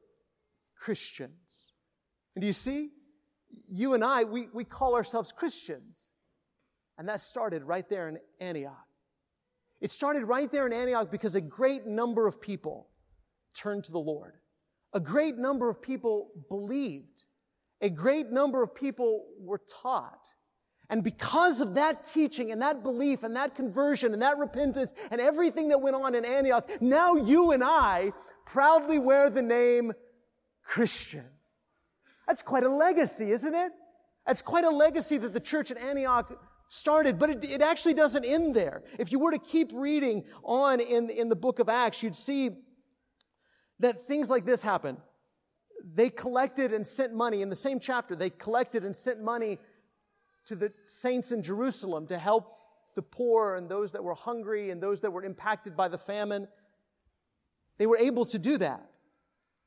Christians. 0.77 1.73
And 2.35 2.43
do 2.43 2.47
you 2.47 2.53
see? 2.53 2.91
You 3.69 3.95
and 3.95 4.05
I, 4.05 4.25
we, 4.25 4.49
we 4.53 4.65
call 4.65 4.95
ourselves 4.95 5.33
Christians. 5.33 6.11
And 6.99 7.09
that 7.09 7.21
started 7.21 7.65
right 7.65 7.89
there 7.89 8.09
in 8.09 8.19
Antioch. 8.41 8.87
It 9.81 9.91
started 9.91 10.25
right 10.25 10.51
there 10.51 10.67
in 10.67 10.73
Antioch 10.73 11.11
because 11.11 11.35
a 11.35 11.41
great 11.41 11.87
number 11.87 12.27
of 12.27 12.41
people 12.41 12.89
turned 13.55 13.85
to 13.85 13.93
the 13.93 13.99
Lord. 13.99 14.35
A 14.93 15.01
great 15.01 15.37
number 15.37 15.69
of 15.69 15.83
people 15.83 16.29
believed 16.49 17.25
a 17.81 17.91
great 17.91 18.31
number 18.31 18.63
of 18.63 18.75
people 18.75 19.25
were 19.39 19.61
taught. 19.83 20.29
And 20.91 21.03
because 21.03 21.61
of 21.61 21.75
that 21.75 22.05
teaching 22.05 22.53
and 22.53 22.61
that 22.61 22.83
belief 22.83 23.23
and 23.23 23.35
that 23.37 23.55
conversion 23.55 24.13
and 24.13 24.23
that 24.23 24.39
repentance 24.39 24.93
and 25.11 25.21
everything 25.21 25.69
that 25.69 25.81
went 25.81 25.97
on 25.97 26.15
in 26.15 26.25
Antioch, 26.25 26.71
now 26.81 27.15
you 27.15 27.53
and 27.53 27.65
I 27.65 28.13
proudly 28.45 28.99
wear 28.99 29.31
the 29.31 29.43
name 29.43 29.93
Christian. 30.63 31.25
That's 32.27 32.43
quite 32.43 32.65
a 32.65 32.69
legacy, 32.69 33.31
isn't 33.33 33.55
it? 33.55 33.73
That's 34.27 34.43
quite 34.43 34.65
a 34.65 34.71
legacy 34.71 35.19
that 35.19 35.33
the 35.33 35.41
church 35.41 35.71
at 35.71 35.79
Antioch 35.79 36.39
started, 36.69 37.19
but 37.19 37.31
it, 37.31 37.45
it, 37.45 37.63
actually 37.63 37.95
doesn't 37.95 38.25
end 38.25 38.55
there. 38.55 38.83
If 38.99 39.13
you 39.13 39.19
were 39.19 39.31
to 39.31 39.39
keep 39.39 39.71
reading 39.75 40.25
on 40.43 40.81
in, 40.81 41.11
in 41.11 41.29
the 41.29 41.37
book 41.37 41.59
of 41.59 41.69
Acts, 41.69 42.03
you'd 42.03 42.17
see 42.17 42.51
that 43.81 44.07
things 44.07 44.31
like 44.31 44.45
this 44.45 44.63
happen 44.63 44.97
they 45.93 46.09
collected 46.09 46.73
and 46.73 46.87
sent 46.87 47.15
money 47.15 47.43
in 47.43 47.51
the 47.51 47.57
same 47.57 47.79
chapter. 47.79 48.17
They 48.17 48.31
collected 48.31 48.85
and 48.85 48.97
sent 48.97 49.23
money 49.23 49.59
to 50.47 50.57
the 50.57 50.73
saints 50.87 51.33
in 51.33 51.43
Jerusalem 51.43 52.07
to 52.07 52.19
help 52.19 52.57
the 52.95 53.03
poor 53.03 53.57
and 53.57 53.69
those 53.69 53.93
that 53.93 54.03
were 54.03 54.15
hungry 54.15 54.71
and 54.71 54.83
those 54.83 55.01
that 55.01 55.11
were 55.11 55.25
impacted 55.25 55.77
by 55.77 55.89
the 55.89 55.99
famine. 55.99 56.49
They 57.77 57.87
were 57.87 57.99
able 57.99 58.25
to 58.27 58.39
do 58.39 58.57
that. 58.59 58.89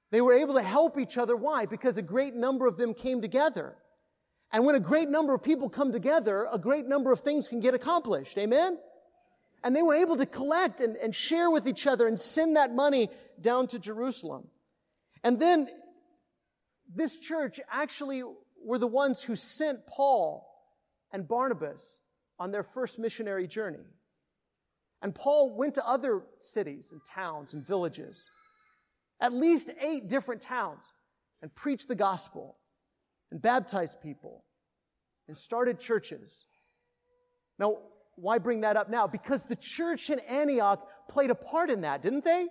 They 0.10 0.22
were 0.22 0.34
able 0.34 0.56
to 0.56 0.64
help 0.64 0.98
each 0.98 1.18
other. 1.18 1.36
Why? 1.36 1.66
Because 1.66 1.98
a 1.98 2.02
great 2.02 2.34
number 2.34 2.66
of 2.66 2.78
them 2.78 2.94
came 2.94 3.22
together. 3.22 3.76
And 4.52 4.66
when 4.66 4.76
a 4.76 4.80
great 4.80 5.10
number 5.10 5.34
of 5.34 5.44
people 5.44 5.70
come 5.70 5.92
together, 5.92 6.48
a 6.52 6.58
great 6.58 6.88
number 6.88 7.12
of 7.12 7.20
things 7.20 7.50
can 7.50 7.60
get 7.60 7.74
accomplished. 7.74 8.38
Amen? 8.38 8.78
And 9.64 9.76
they 9.76 9.82
were 9.82 9.96
able 9.96 10.16
to 10.18 10.26
collect 10.26 10.80
and, 10.80 10.96
and 10.96 11.14
share 11.14 11.52
with 11.52 11.68
each 11.68 11.86
other 11.86 12.08
and 12.08 12.18
send 12.18 12.56
that 12.56 12.74
money 12.74 13.10
down 13.42 13.68
to 13.68 13.80
Jerusalem. 13.80 14.48
And 15.24 15.40
then 15.40 15.68
this 16.94 17.18
church 17.18 17.60
actually 17.72 18.24
were 18.64 18.80
the 18.80 18.88
ones 18.88 19.24
who 19.24 19.36
sent 19.36 19.86
Paul 19.88 20.48
and 21.12 21.28
Barnabas 21.28 21.84
on 22.40 22.52
their 22.52 22.64
first 22.64 23.00
missionary 23.00 23.48
journey. 23.48 23.86
And 25.02 25.14
Paul 25.14 25.56
went 25.56 25.76
to 25.76 25.88
other 25.88 26.24
cities 26.40 26.92
and 26.92 27.02
towns 27.06 27.54
and 27.54 27.66
villages, 27.66 28.30
at 29.22 29.34
least 29.34 29.70
eight 29.80 30.08
different 30.08 30.42
towns, 30.42 30.84
and 31.42 31.54
preached 31.54 31.88
the 31.88 31.96
gospel 31.96 32.58
and 33.32 33.42
baptized 33.42 34.02
people 34.02 34.44
and 35.28 35.38
started 35.38 35.80
churches. 35.80 36.46
Now, 37.60 37.78
why 38.16 38.40
bring 38.40 38.62
that 38.62 38.78
up 38.78 38.90
now? 38.90 39.06
Because 39.06 39.44
the 39.44 39.56
church 39.56 40.10
in 40.10 40.20
Antioch 40.20 40.88
played 41.10 41.30
a 41.30 41.36
part 41.36 41.70
in 41.70 41.82
that, 41.82 42.02
didn't 42.02 42.26
they? 42.26 42.48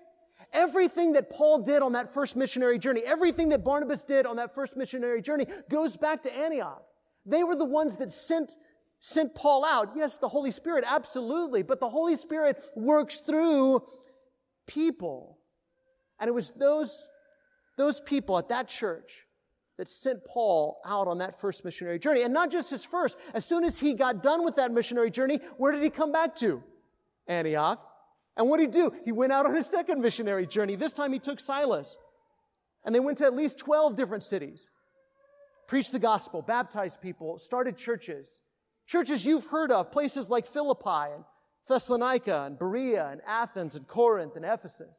Everything 0.53 1.15
that 1.15 1.31
Paul 1.31 1.61
did 1.61 1.83
on 1.83 1.93
that 1.93 2.13
first 2.13 2.37
missionary 2.37 2.79
journey, 2.79 3.03
everything 3.05 3.51
that 3.51 3.65
Barnabas 3.65 4.05
did 4.05 4.27
on 4.27 4.37
that 4.37 4.55
first 4.55 4.77
missionary 4.77 5.21
journey 5.21 5.47
goes 5.71 5.97
back 5.97 6.23
to 6.23 6.35
Antioch. 6.35 6.83
They 7.25 7.43
were 7.43 7.57
the 7.57 7.65
ones 7.65 7.97
that 7.97 8.11
sent, 8.11 8.57
sent 9.01 9.35
Paul 9.35 9.65
out. 9.65 9.93
Yes, 9.97 10.19
the 10.19 10.29
Holy 10.29 10.51
Spirit, 10.51 10.85
absolutely, 10.87 11.63
but 11.63 11.81
the 11.81 11.89
Holy 11.89 12.17
Spirit 12.17 12.63
works 12.77 13.21
through 13.21 13.83
people. 14.67 15.39
And 16.21 16.29
it 16.29 16.33
was 16.33 16.51
those, 16.51 17.05
those 17.77 18.01
people 18.01 18.39
at 18.39 18.49
that 18.49 18.69
church 18.69 19.27
that 19.79 19.89
sent 19.89 20.25
Paul 20.25 20.81
out 20.87 21.09
on 21.09 21.19
that 21.19 21.39
first 21.41 21.65
missionary 21.65 21.99
journey. 21.99 22.23
And 22.23 22.33
not 22.33 22.51
just 22.51 22.71
his 22.71 22.85
first. 22.85 23.19
As 23.35 23.45
soon 23.45 23.65
as 23.65 23.79
he 23.79 23.95
got 23.95 24.23
done 24.23 24.43
with 24.43 24.57
that 24.57 24.73
missionary 24.73 25.11
journey, 25.11 25.41
where 25.59 25.73
did 25.73 25.83
he 25.83 25.91
come 25.91 26.13
back 26.13 26.35
to? 26.37 26.63
Antioch. 27.27 27.81
And 28.37 28.49
what 28.49 28.59
did 28.59 28.75
he 28.75 28.81
do? 28.81 28.93
He 29.05 29.13
went 29.13 29.33
out 29.33 29.47
on 29.47 29.57
a 29.57 29.63
second 29.63 30.01
missionary 30.01 30.47
journey. 30.47 30.77
This 30.77 30.93
time 30.93 31.13
he 31.13 31.19
took 31.19 31.41
Silas. 31.41 31.97
And 32.85 32.95
they 32.95 33.01
went 33.01 33.19
to 33.19 33.25
at 33.25 33.35
least 33.35 33.59
12 33.59 33.97
different 33.97 34.23
cities, 34.23 34.71
preached 35.67 35.93
the 35.93 35.99
gospel, 35.99 36.43
baptized 36.43 37.01
people, 37.01 37.39
started 37.39 37.77
churches. 37.77 38.29
Churches 38.87 39.27
you've 39.27 39.47
heard 39.47 39.73
of, 39.73 39.91
places 39.91 40.31
like 40.31 40.47
Philippi 40.47 41.13
and 41.15 41.25
Thessalonica 41.67 42.45
and 42.45 42.59
Berea 42.59 43.09
and 43.11 43.21
Athens 43.27 43.75
and 43.75 43.87
Corinth 43.89 44.37
and 44.37 44.45
Ephesus. 44.45 44.97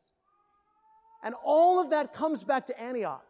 And 1.24 1.36
all 1.46 1.80
of 1.80 1.92
that 1.92 2.14
comes 2.14 2.44
back 2.44 2.68
to 2.68 2.80
Antioch. 2.80 3.24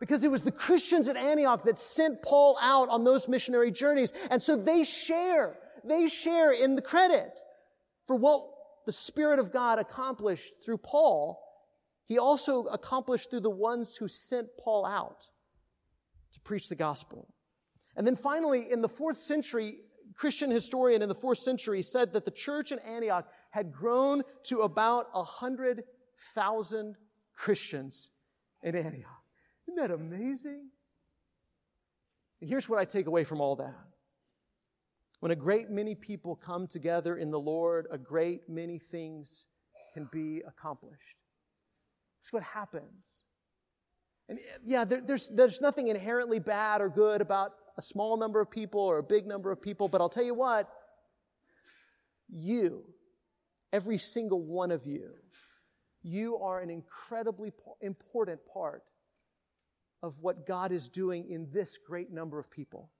Because 0.00 0.22
it 0.22 0.30
was 0.30 0.42
the 0.42 0.52
Christians 0.52 1.08
at 1.08 1.16
Antioch 1.16 1.64
that 1.64 1.78
sent 1.78 2.22
Paul 2.22 2.56
out 2.62 2.88
on 2.88 3.04
those 3.04 3.28
missionary 3.28 3.72
journeys. 3.72 4.12
And 4.30 4.42
so 4.42 4.56
they 4.56 4.84
share, 4.84 5.56
they 5.84 6.08
share 6.08 6.52
in 6.52 6.76
the 6.76 6.82
credit 6.82 7.38
for 8.06 8.16
what 8.16 8.46
the 8.88 8.92
Spirit 8.92 9.38
of 9.38 9.52
God 9.52 9.78
accomplished 9.78 10.54
through 10.64 10.78
Paul, 10.78 11.38
he 12.06 12.18
also 12.18 12.64
accomplished 12.68 13.28
through 13.28 13.40
the 13.40 13.50
ones 13.50 13.96
who 13.96 14.08
sent 14.08 14.48
Paul 14.58 14.86
out 14.86 15.26
to 16.32 16.40
preach 16.40 16.70
the 16.70 16.74
gospel. 16.74 17.28
And 17.96 18.06
then 18.06 18.16
finally, 18.16 18.72
in 18.72 18.80
the 18.80 18.88
fourth 18.88 19.18
century, 19.18 19.80
Christian 20.14 20.50
historian 20.50 21.02
in 21.02 21.10
the 21.10 21.14
fourth 21.14 21.36
century 21.36 21.82
said 21.82 22.14
that 22.14 22.24
the 22.24 22.30
church 22.30 22.72
in 22.72 22.78
Antioch 22.78 23.28
had 23.50 23.74
grown 23.74 24.22
to 24.44 24.60
about 24.60 25.08
a 25.12 25.22
hundred 25.22 25.84
thousand 26.34 26.96
Christians 27.34 28.08
in 28.62 28.74
Antioch. 28.74 29.22
Isn't 29.66 29.76
that 29.76 29.90
amazing? 29.90 30.70
And 32.40 32.48
here's 32.48 32.70
what 32.70 32.78
I 32.78 32.86
take 32.86 33.06
away 33.06 33.24
from 33.24 33.42
all 33.42 33.56
that. 33.56 33.74
When 35.20 35.32
a 35.32 35.36
great 35.36 35.70
many 35.70 35.94
people 35.94 36.36
come 36.36 36.66
together 36.66 37.16
in 37.16 37.30
the 37.30 37.40
Lord, 37.40 37.86
a 37.90 37.98
great 37.98 38.48
many 38.48 38.78
things 38.78 39.46
can 39.92 40.08
be 40.12 40.42
accomplished. 40.46 41.16
That's 42.20 42.32
what 42.32 42.42
happens. 42.42 43.22
And 44.28 44.38
yeah, 44.64 44.84
there, 44.84 45.00
there's, 45.00 45.28
there's 45.28 45.60
nothing 45.60 45.88
inherently 45.88 46.38
bad 46.38 46.80
or 46.80 46.88
good 46.88 47.20
about 47.20 47.52
a 47.76 47.82
small 47.82 48.16
number 48.16 48.40
of 48.40 48.50
people 48.50 48.80
or 48.80 48.98
a 48.98 49.02
big 49.02 49.26
number 49.26 49.50
of 49.50 49.60
people, 49.62 49.88
but 49.88 50.00
I'll 50.00 50.08
tell 50.08 50.24
you 50.24 50.34
what, 50.34 50.68
you, 52.28 52.84
every 53.72 53.98
single 53.98 54.42
one 54.42 54.70
of 54.70 54.86
you, 54.86 55.10
you 56.02 56.36
are 56.38 56.60
an 56.60 56.70
incredibly 56.70 57.52
important 57.80 58.40
part 58.52 58.82
of 60.02 60.14
what 60.20 60.46
God 60.46 60.72
is 60.72 60.88
doing 60.88 61.28
in 61.30 61.48
this 61.52 61.78
great 61.84 62.12
number 62.12 62.38
of 62.38 62.50
people. 62.50 62.90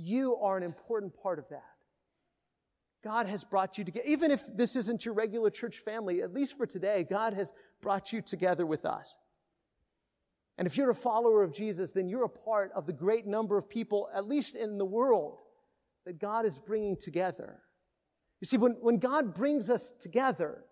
You 0.00 0.36
are 0.36 0.56
an 0.56 0.62
important 0.62 1.12
part 1.20 1.40
of 1.40 1.48
that. 1.48 1.64
God 3.02 3.26
has 3.26 3.42
brought 3.42 3.78
you 3.78 3.84
together. 3.84 4.06
Even 4.06 4.30
if 4.30 4.44
this 4.54 4.76
isn't 4.76 5.04
your 5.04 5.12
regular 5.12 5.50
church 5.50 5.78
family, 5.78 6.22
at 6.22 6.32
least 6.32 6.56
for 6.56 6.66
today, 6.66 7.04
God 7.08 7.34
has 7.34 7.52
brought 7.80 8.12
you 8.12 8.22
together 8.22 8.64
with 8.64 8.84
us. 8.84 9.16
And 10.56 10.68
if 10.68 10.76
you're 10.76 10.90
a 10.90 10.94
follower 10.94 11.42
of 11.42 11.52
Jesus, 11.52 11.90
then 11.90 12.08
you're 12.08 12.24
a 12.24 12.28
part 12.28 12.70
of 12.76 12.86
the 12.86 12.92
great 12.92 13.26
number 13.26 13.58
of 13.58 13.68
people, 13.68 14.08
at 14.14 14.28
least 14.28 14.54
in 14.54 14.78
the 14.78 14.84
world, 14.84 15.38
that 16.06 16.20
God 16.20 16.46
is 16.46 16.60
bringing 16.60 16.96
together. 16.96 17.58
You 18.40 18.46
see, 18.46 18.56
when, 18.56 18.76
when 18.80 18.98
God 18.98 19.34
brings 19.34 19.68
us 19.68 19.92
together, 20.00 20.64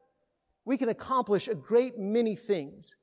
we 0.64 0.76
can 0.76 0.88
accomplish 0.88 1.48
a 1.48 1.54
great 1.56 1.98
many 1.98 2.36
things. 2.36 2.94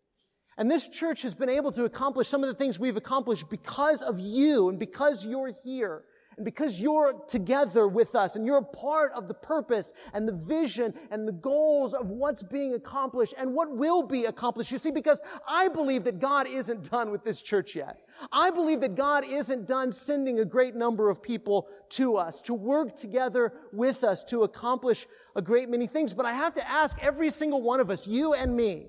And 0.57 0.71
this 0.71 0.87
church 0.87 1.23
has 1.23 1.35
been 1.35 1.49
able 1.49 1.73
to 1.73 1.83
accomplish 1.83 2.29
some 2.29 2.43
of 2.43 2.47
the 2.47 2.55
things 2.55 2.79
we've 2.79 2.95
accomplished 2.95 3.49
because 3.49 4.01
of 4.01 4.21
you 4.21 4.69
and 4.69 4.79
because 4.79 5.25
you're 5.25 5.53
here 5.65 6.03
And 6.37 6.45
because 6.45 6.79
you're 6.79 7.13
together 7.27 7.87
with 7.87 8.15
us 8.15 8.35
and 8.35 8.45
you're 8.45 8.57
a 8.57 8.63
part 8.63 9.11
of 9.13 9.27
the 9.27 9.33
purpose 9.33 9.93
and 10.13 10.27
the 10.27 10.33
vision 10.33 10.93
and 11.11 11.27
the 11.27 11.33
goals 11.33 11.93
of 11.93 12.09
what's 12.09 12.43
being 12.43 12.73
accomplished 12.73 13.33
and 13.37 13.53
what 13.53 13.75
will 13.75 14.03
be 14.03 14.25
accomplished. 14.25 14.71
You 14.71 14.77
see, 14.77 14.91
because 14.91 15.21
I 15.47 15.67
believe 15.67 16.03
that 16.05 16.19
God 16.19 16.47
isn't 16.47 16.89
done 16.89 17.11
with 17.11 17.23
this 17.23 17.41
church 17.41 17.75
yet. 17.75 17.99
I 18.31 18.49
believe 18.49 18.81
that 18.81 18.95
God 18.95 19.25
isn't 19.25 19.67
done 19.67 19.91
sending 19.91 20.39
a 20.39 20.45
great 20.45 20.75
number 20.75 21.09
of 21.09 21.21
people 21.21 21.67
to 21.89 22.17
us 22.17 22.41
to 22.43 22.53
work 22.53 22.95
together 22.97 23.53
with 23.71 24.03
us 24.03 24.23
to 24.25 24.43
accomplish 24.43 25.05
a 25.35 25.41
great 25.41 25.69
many 25.69 25.87
things. 25.87 26.13
But 26.13 26.25
I 26.25 26.33
have 26.33 26.53
to 26.55 26.69
ask 26.69 26.95
every 27.01 27.29
single 27.29 27.61
one 27.61 27.79
of 27.79 27.89
us, 27.89 28.07
you 28.07 28.33
and 28.33 28.55
me, 28.55 28.87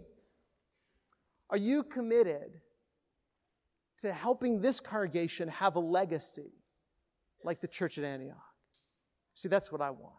are 1.51 1.59
you 1.59 1.83
committed 1.83 2.61
to 4.01 4.13
helping 4.13 4.61
this 4.61 4.81
congregation 4.81 5.49
have 5.49 5.77
a 5.77 5.81
legacy 5.81 6.53
like 7.45 7.61
the 7.61 7.69
church 7.69 7.99
at 7.99 8.05
Antioch? 8.05 8.37
See, 9.35 9.49
that's 9.49 9.71
what 9.71 9.81
I 9.81 9.91
want. 9.91 10.15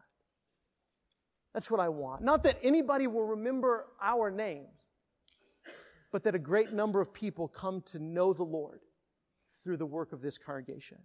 That's 1.53 1.71
what 1.71 1.79
I 1.79 1.89
want. 1.89 2.21
Not 2.21 2.43
that 2.43 2.59
anybody 2.63 3.07
will 3.07 3.25
remember 3.25 3.85
our 4.01 4.29
names, 4.29 4.67
but 6.11 6.23
that 6.23 6.35
a 6.35 6.39
great 6.39 6.73
number 6.73 7.01
of 7.01 7.13
people 7.13 7.47
come 7.47 7.81
to 7.87 7.99
know 7.99 8.33
the 8.33 8.43
Lord 8.43 8.81
through 9.63 9.77
the 9.77 9.85
work 9.85 10.13
of 10.13 10.21
this 10.21 10.37
congregation. 10.37 10.97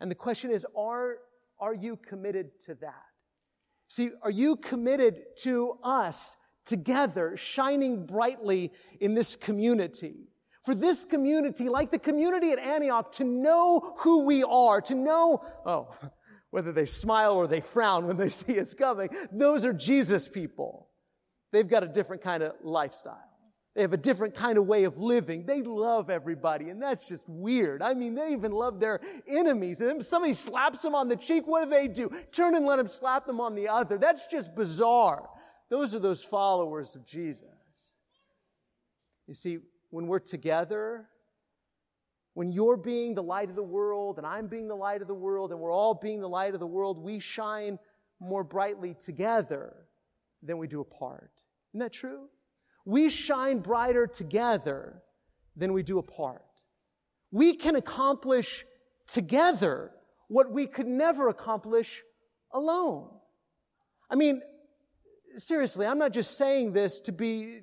And 0.00 0.10
the 0.10 0.14
question 0.14 0.50
is, 0.50 0.66
are, 0.76 1.18
are 1.60 1.74
you 1.74 1.96
committed 1.96 2.50
to 2.66 2.74
that? 2.76 3.02
See, 3.88 4.10
are 4.22 4.30
you 4.30 4.56
committed 4.56 5.22
to 5.42 5.78
us 5.82 6.36
together 6.64 7.36
shining 7.36 8.06
brightly 8.06 8.72
in 9.00 9.14
this 9.14 9.36
community? 9.36 10.28
For 10.64 10.74
this 10.74 11.04
community, 11.04 11.68
like 11.68 11.90
the 11.90 11.98
community 11.98 12.50
at 12.52 12.58
Antioch, 12.58 13.12
to 13.12 13.24
know 13.24 13.94
who 13.98 14.24
we 14.24 14.42
are, 14.42 14.80
to 14.82 14.94
know, 14.94 15.44
oh, 15.66 15.94
whether 16.50 16.72
they 16.72 16.86
smile 16.86 17.34
or 17.34 17.46
they 17.46 17.60
frown 17.60 18.06
when 18.06 18.16
they 18.16 18.28
see 18.30 18.58
us 18.58 18.72
coming, 18.72 19.10
those 19.30 19.64
are 19.64 19.72
Jesus 19.72 20.28
people. 20.28 20.88
They've 21.52 21.68
got 21.68 21.84
a 21.84 21.88
different 21.88 22.22
kind 22.22 22.42
of 22.42 22.54
lifestyle. 22.62 23.20
They 23.74 23.82
have 23.82 23.92
a 23.92 23.98
different 23.98 24.34
kind 24.34 24.56
of 24.56 24.66
way 24.66 24.84
of 24.84 24.98
living. 24.98 25.46
They 25.46 25.60
love 25.62 26.08
everybody, 26.08 26.70
and 26.70 26.80
that's 26.80 27.08
just 27.08 27.24
weird. 27.28 27.82
I 27.82 27.92
mean, 27.94 28.14
they 28.14 28.32
even 28.32 28.52
love 28.52 28.78
their 28.78 29.00
enemies. 29.26 29.80
And 29.80 30.00
if 30.00 30.06
somebody 30.06 30.32
slaps 30.32 30.80
them 30.80 30.94
on 30.94 31.08
the 31.08 31.16
cheek, 31.16 31.44
what 31.46 31.64
do 31.64 31.70
they 31.70 31.88
do? 31.88 32.08
Turn 32.30 32.54
and 32.54 32.64
let 32.64 32.76
them 32.76 32.86
slap 32.86 33.26
them 33.26 33.40
on 33.40 33.56
the 33.56 33.68
other. 33.68 33.98
That's 33.98 34.26
just 34.26 34.54
bizarre. 34.54 35.28
Those 35.70 35.94
are 35.94 35.98
those 35.98 36.22
followers 36.22 36.94
of 36.94 37.04
Jesus. 37.04 37.48
You 39.26 39.34
see, 39.34 39.58
when 39.94 40.08
we're 40.08 40.18
together, 40.18 41.08
when 42.32 42.50
you're 42.50 42.76
being 42.76 43.14
the 43.14 43.22
light 43.22 43.48
of 43.48 43.54
the 43.54 43.62
world 43.62 44.18
and 44.18 44.26
I'm 44.26 44.48
being 44.48 44.66
the 44.66 44.74
light 44.74 45.00
of 45.02 45.06
the 45.06 45.14
world 45.14 45.52
and 45.52 45.60
we're 45.60 45.72
all 45.72 45.94
being 45.94 46.20
the 46.20 46.28
light 46.28 46.52
of 46.52 46.58
the 46.58 46.66
world, 46.66 46.98
we 46.98 47.20
shine 47.20 47.78
more 48.18 48.42
brightly 48.42 48.94
together 48.94 49.72
than 50.42 50.58
we 50.58 50.66
do 50.66 50.80
apart. 50.80 51.30
Isn't 51.70 51.78
that 51.78 51.92
true? 51.92 52.24
We 52.84 53.08
shine 53.08 53.60
brighter 53.60 54.08
together 54.08 55.00
than 55.54 55.72
we 55.72 55.84
do 55.84 55.98
apart. 55.98 56.42
We 57.30 57.54
can 57.54 57.76
accomplish 57.76 58.66
together 59.06 59.92
what 60.26 60.50
we 60.50 60.66
could 60.66 60.88
never 60.88 61.28
accomplish 61.28 62.02
alone. 62.52 63.10
I 64.10 64.16
mean, 64.16 64.42
seriously, 65.36 65.86
I'm 65.86 65.98
not 65.98 66.12
just 66.12 66.36
saying 66.36 66.72
this 66.72 66.98
to 67.02 67.12
be 67.12 67.60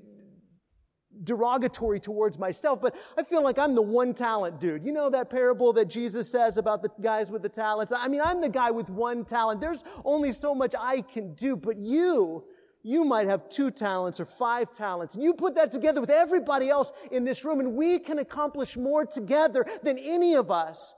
derogatory 1.23 1.99
towards 1.99 2.39
myself, 2.39 2.81
but 2.81 2.95
I 3.17 3.23
feel 3.23 3.43
like 3.43 3.59
I'm 3.59 3.75
the 3.75 3.81
one 3.81 4.13
talent 4.13 4.59
dude. 4.59 4.83
You 4.83 4.91
know 4.91 5.09
that 5.09 5.29
parable 5.29 5.73
that 5.73 5.85
Jesus 5.89 6.29
says 6.29 6.57
about 6.57 6.81
the 6.81 6.89
guys 7.01 7.31
with 7.31 7.41
the 7.41 7.49
talents? 7.49 7.93
I 7.95 8.07
mean, 8.07 8.21
I'm 8.23 8.41
the 8.41 8.49
guy 8.49 8.71
with 8.71 8.89
one 8.89 9.25
talent. 9.25 9.61
There's 9.61 9.83
only 10.05 10.31
so 10.31 10.55
much 10.55 10.73
I 10.79 11.01
can 11.01 11.33
do, 11.35 11.55
but 11.55 11.77
you 11.77 12.43
you 12.83 13.05
might 13.05 13.27
have 13.27 13.47
two 13.49 13.69
talents 13.69 14.19
or 14.19 14.25
five 14.25 14.71
talents. 14.71 15.15
And 15.15 15.23
you 15.23 15.33
put 15.33 15.55
that 15.55 15.71
together 15.71 16.01
with 16.01 16.09
everybody 16.09 16.69
else 16.69 16.91
in 17.11 17.23
this 17.23 17.45
room, 17.45 17.59
and 17.59 17.75
we 17.75 17.99
can 17.99 18.19
accomplish 18.19 18.75
more 18.75 19.05
together 19.05 19.65
than 19.83 19.97
any 19.97 20.35
of 20.35 20.49
us 20.49 20.95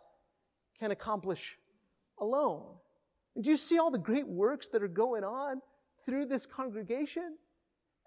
can 0.79 0.91
accomplish 0.91 1.57
alone. 2.19 2.63
And 3.35 3.43
do 3.43 3.49
you 3.49 3.57
see 3.57 3.79
all 3.79 3.91
the 3.91 3.97
great 3.97 4.27
works 4.27 4.69
that 4.69 4.83
are 4.83 4.87
going 4.87 5.23
on 5.23 5.61
through 6.05 6.27
this 6.27 6.45
congregation? 6.45 7.37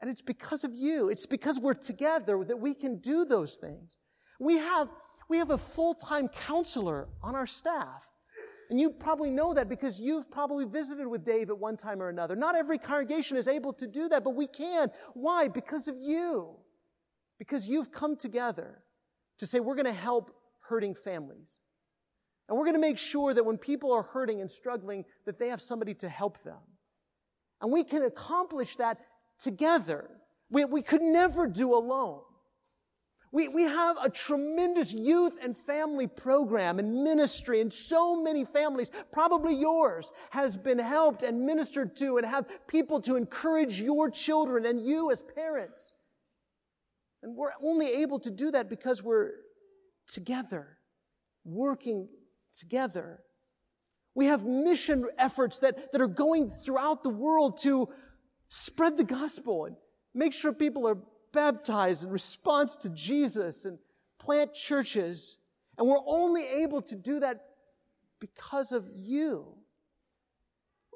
And 0.00 0.11
it's 0.11 0.22
because 0.22 0.64
of 0.64 0.74
you. 0.74 1.09
It's 1.09 1.26
because 1.26 1.59
we're 1.59 1.74
together 1.74 2.44
that 2.44 2.59
we 2.59 2.74
can 2.74 2.98
do 2.98 3.24
those 3.24 3.56
things. 3.56 3.98
We 4.38 4.59
have, 4.59 4.88
we 5.28 5.38
have 5.38 5.50
a 5.50 5.59
full-time 5.59 6.28
counselor 6.28 7.09
on 7.22 7.35
our 7.35 7.46
staff. 7.46 8.06
And 8.68 8.80
you 8.80 8.90
probably 8.90 9.30
know 9.30 9.54
that 9.54 9.68
because 9.68 10.00
you've 10.00 10.30
probably 10.30 10.64
visited 10.64 11.06
with 11.06 11.24
Dave 11.24 11.50
at 11.50 11.59
one 11.59 11.76
time 11.76 12.02
or 12.02 12.09
another. 12.09 12.35
Not 12.35 12.56
every 12.56 12.78
congregation 12.78 13.37
is 13.37 13.46
able 13.46 13.72
to 13.74 13.87
do 13.87 14.09
that, 14.09 14.24
but 14.24 14.35
we 14.35 14.46
can. 14.46 14.90
Why? 15.14 15.48
Because 15.48 15.88
of 15.88 15.96
you. 15.98 16.56
Because 17.38 17.68
you've 17.68 17.92
come 17.92 18.16
together 18.16 18.82
to 19.38 19.46
say, 19.46 19.61
we're 19.61 19.76
going 19.76 19.87
to 19.87 19.92
help 19.92 20.35
hurting 20.68 20.94
families. 20.94 21.59
And 22.48 22.59
we're 22.59 22.64
going 22.64 22.74
to 22.74 22.80
make 22.80 22.98
sure 22.98 23.35
that 23.35 23.44
when 23.44 23.59
people 23.59 23.92
are 23.92 24.02
hurting 24.02 24.40
and 24.40 24.50
struggling, 24.50 25.04
that 25.26 25.38
they 25.38 25.48
have 25.48 25.62
somebody 25.62 25.94
to 25.94 26.09
help 26.09 26.42
them. 26.42 26.59
And 27.61 27.72
we 27.72 27.85
can 27.85 28.02
accomplish 28.02 28.76
that 28.76 28.98
together. 29.42 30.09
We, 30.51 30.64
we 30.64 30.83
could 30.83 31.03
never 31.03 31.46
do 31.46 31.75
alone. 31.75 32.20
We, 33.33 33.49
we 33.49 33.62
have 33.64 33.99
a 34.03 34.09
tremendous 34.09 34.94
youth 34.94 35.35
and 35.42 35.57
family 35.57 36.07
program 36.07 36.79
and 36.79 37.03
ministry, 37.05 37.61
and 37.61 37.72
so 37.72 38.22
many 38.22 38.44
families, 38.44 38.90
probably 39.12 39.55
yours, 39.55 40.12
has 40.31 40.57
been 40.57 40.79
helped 40.79 41.22
and 41.22 41.44
ministered 41.44 41.96
to 41.96 42.16
and 42.16 42.27
have 42.27 42.46
people 42.66 43.01
to 43.03 43.16
encourage 43.16 43.81
your 43.81 44.11
children 44.11 44.64
and 44.64 44.81
you 44.81 45.11
as 45.11 45.22
parents. 45.35 45.92
And 47.22 47.37
we're 47.37 47.51
only 47.62 48.03
able 48.03 48.20
to 48.20 48.31
do 48.31 48.53
that 48.53 48.70
because 48.70 49.03
we're 49.03 49.33
together, 50.07 50.79
working 51.44 52.09
together. 52.59 53.20
We 54.14 54.27
have 54.27 54.44
mission 54.46 55.05
efforts 55.18 55.59
that, 55.59 55.92
that 55.92 56.01
are 56.01 56.07
going 56.07 56.51
throughout 56.51 57.03
the 57.03 57.11
world 57.11 57.61
to 57.62 57.88
spread 58.48 58.96
the 58.96 59.04
gospel 59.04 59.66
and 59.66 59.76
make 60.14 60.32
sure 60.32 60.52
people 60.52 60.87
are 60.87 60.98
baptized 61.32 62.04
in 62.04 62.11
response 62.11 62.76
to 62.76 62.90
Jesus 62.90 63.64
and 63.64 63.78
plant 64.18 64.54
churches. 64.54 65.38
And 65.78 65.87
we're 65.87 65.96
only 66.06 66.46
able 66.46 66.82
to 66.82 66.96
do 66.96 67.20
that 67.20 67.44
because 68.20 68.72
of 68.72 68.88
you. 68.96 69.46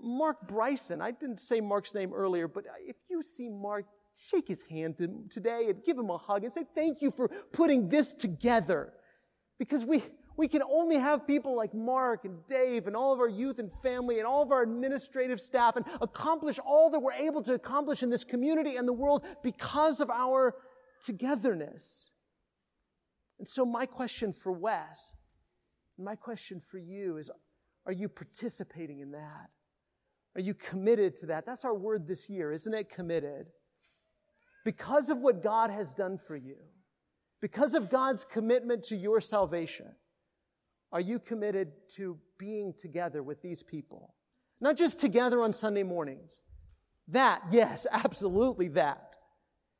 Mark 0.02 0.48
Bryson, 0.48 1.02
I 1.02 1.10
didn't 1.10 1.40
say 1.40 1.60
Mark's 1.60 1.94
name 1.94 2.12
earlier, 2.14 2.48
but 2.48 2.64
if 2.86 2.96
you 3.08 3.22
see 3.22 3.48
Mark, 3.48 3.84
shake 4.30 4.48
his 4.48 4.62
hand 4.62 4.96
today 5.30 5.66
and 5.68 5.84
give 5.84 5.98
him 5.98 6.10
a 6.10 6.18
hug 6.18 6.44
and 6.44 6.52
say 6.52 6.64
thank 6.74 7.02
you 7.02 7.10
for 7.10 7.28
putting 7.52 7.88
this 7.88 8.14
together. 8.14 8.92
Because 9.58 9.84
we, 9.84 10.02
we 10.40 10.48
can 10.48 10.62
only 10.62 10.96
have 10.96 11.26
people 11.26 11.55
like 11.55 11.74
Mark 11.74 12.24
and 12.24 12.38
Dave 12.46 12.87
and 12.87 12.96
all 12.96 13.12
of 13.12 13.20
our 13.20 13.29
youth 13.29 13.59
and 13.59 13.70
family 13.83 14.18
and 14.18 14.26
all 14.26 14.42
of 14.42 14.50
our 14.50 14.62
administrative 14.62 15.38
staff 15.38 15.76
and 15.76 15.85
accomplish 16.00 16.59
all 16.59 16.88
that 16.88 16.98
we're 16.98 17.12
able 17.12 17.42
to 17.42 17.53
accomplish 17.53 18.03
in 18.03 18.09
this 18.09 18.24
community 18.24 18.76
and 18.76 18.88
the 18.88 18.92
world 18.94 19.26
because 19.42 20.00
of 20.00 20.09
our 20.09 20.55
togetherness. 21.05 22.11
And 23.38 23.46
so 23.46 23.66
my 23.66 23.85
question 23.85 24.33
for 24.33 24.50
Wes, 24.50 25.12
my 25.98 26.14
question 26.14 26.62
for 26.70 26.79
you 26.79 27.18
is, 27.18 27.31
are 27.85 27.92
you 27.92 28.09
participating 28.09 29.00
in 29.00 29.11
that? 29.11 29.50
Are 30.37 30.40
you 30.40 30.55
committed 30.55 31.16
to 31.16 31.26
that? 31.26 31.44
That's 31.44 31.66
our 31.66 31.74
word 31.74 32.09
this 32.09 32.31
year, 32.31 32.50
isn't 32.50 32.72
it? 32.72 32.88
Committed. 32.88 33.48
Because 34.64 35.11
of 35.11 35.18
what 35.18 35.42
God 35.42 35.70
has 35.70 35.92
done 35.92 36.16
for 36.16 36.35
you, 36.35 36.57
because 37.42 37.74
of 37.74 37.90
God's 37.90 38.24
commitment 38.24 38.85
to 38.85 38.96
your 38.96 39.20
salvation, 39.20 39.96
are 40.92 41.00
you 41.00 41.18
committed 41.18 41.72
to 41.96 42.18
being 42.38 42.74
together 42.76 43.22
with 43.22 43.42
these 43.42 43.62
people? 43.62 44.14
Not 44.61 44.76
just 44.76 44.98
together 44.98 45.42
on 45.42 45.53
Sunday 45.53 45.83
mornings. 45.83 46.40
That, 47.09 47.42
yes, 47.50 47.87
absolutely 47.92 48.68
that. 48.68 49.16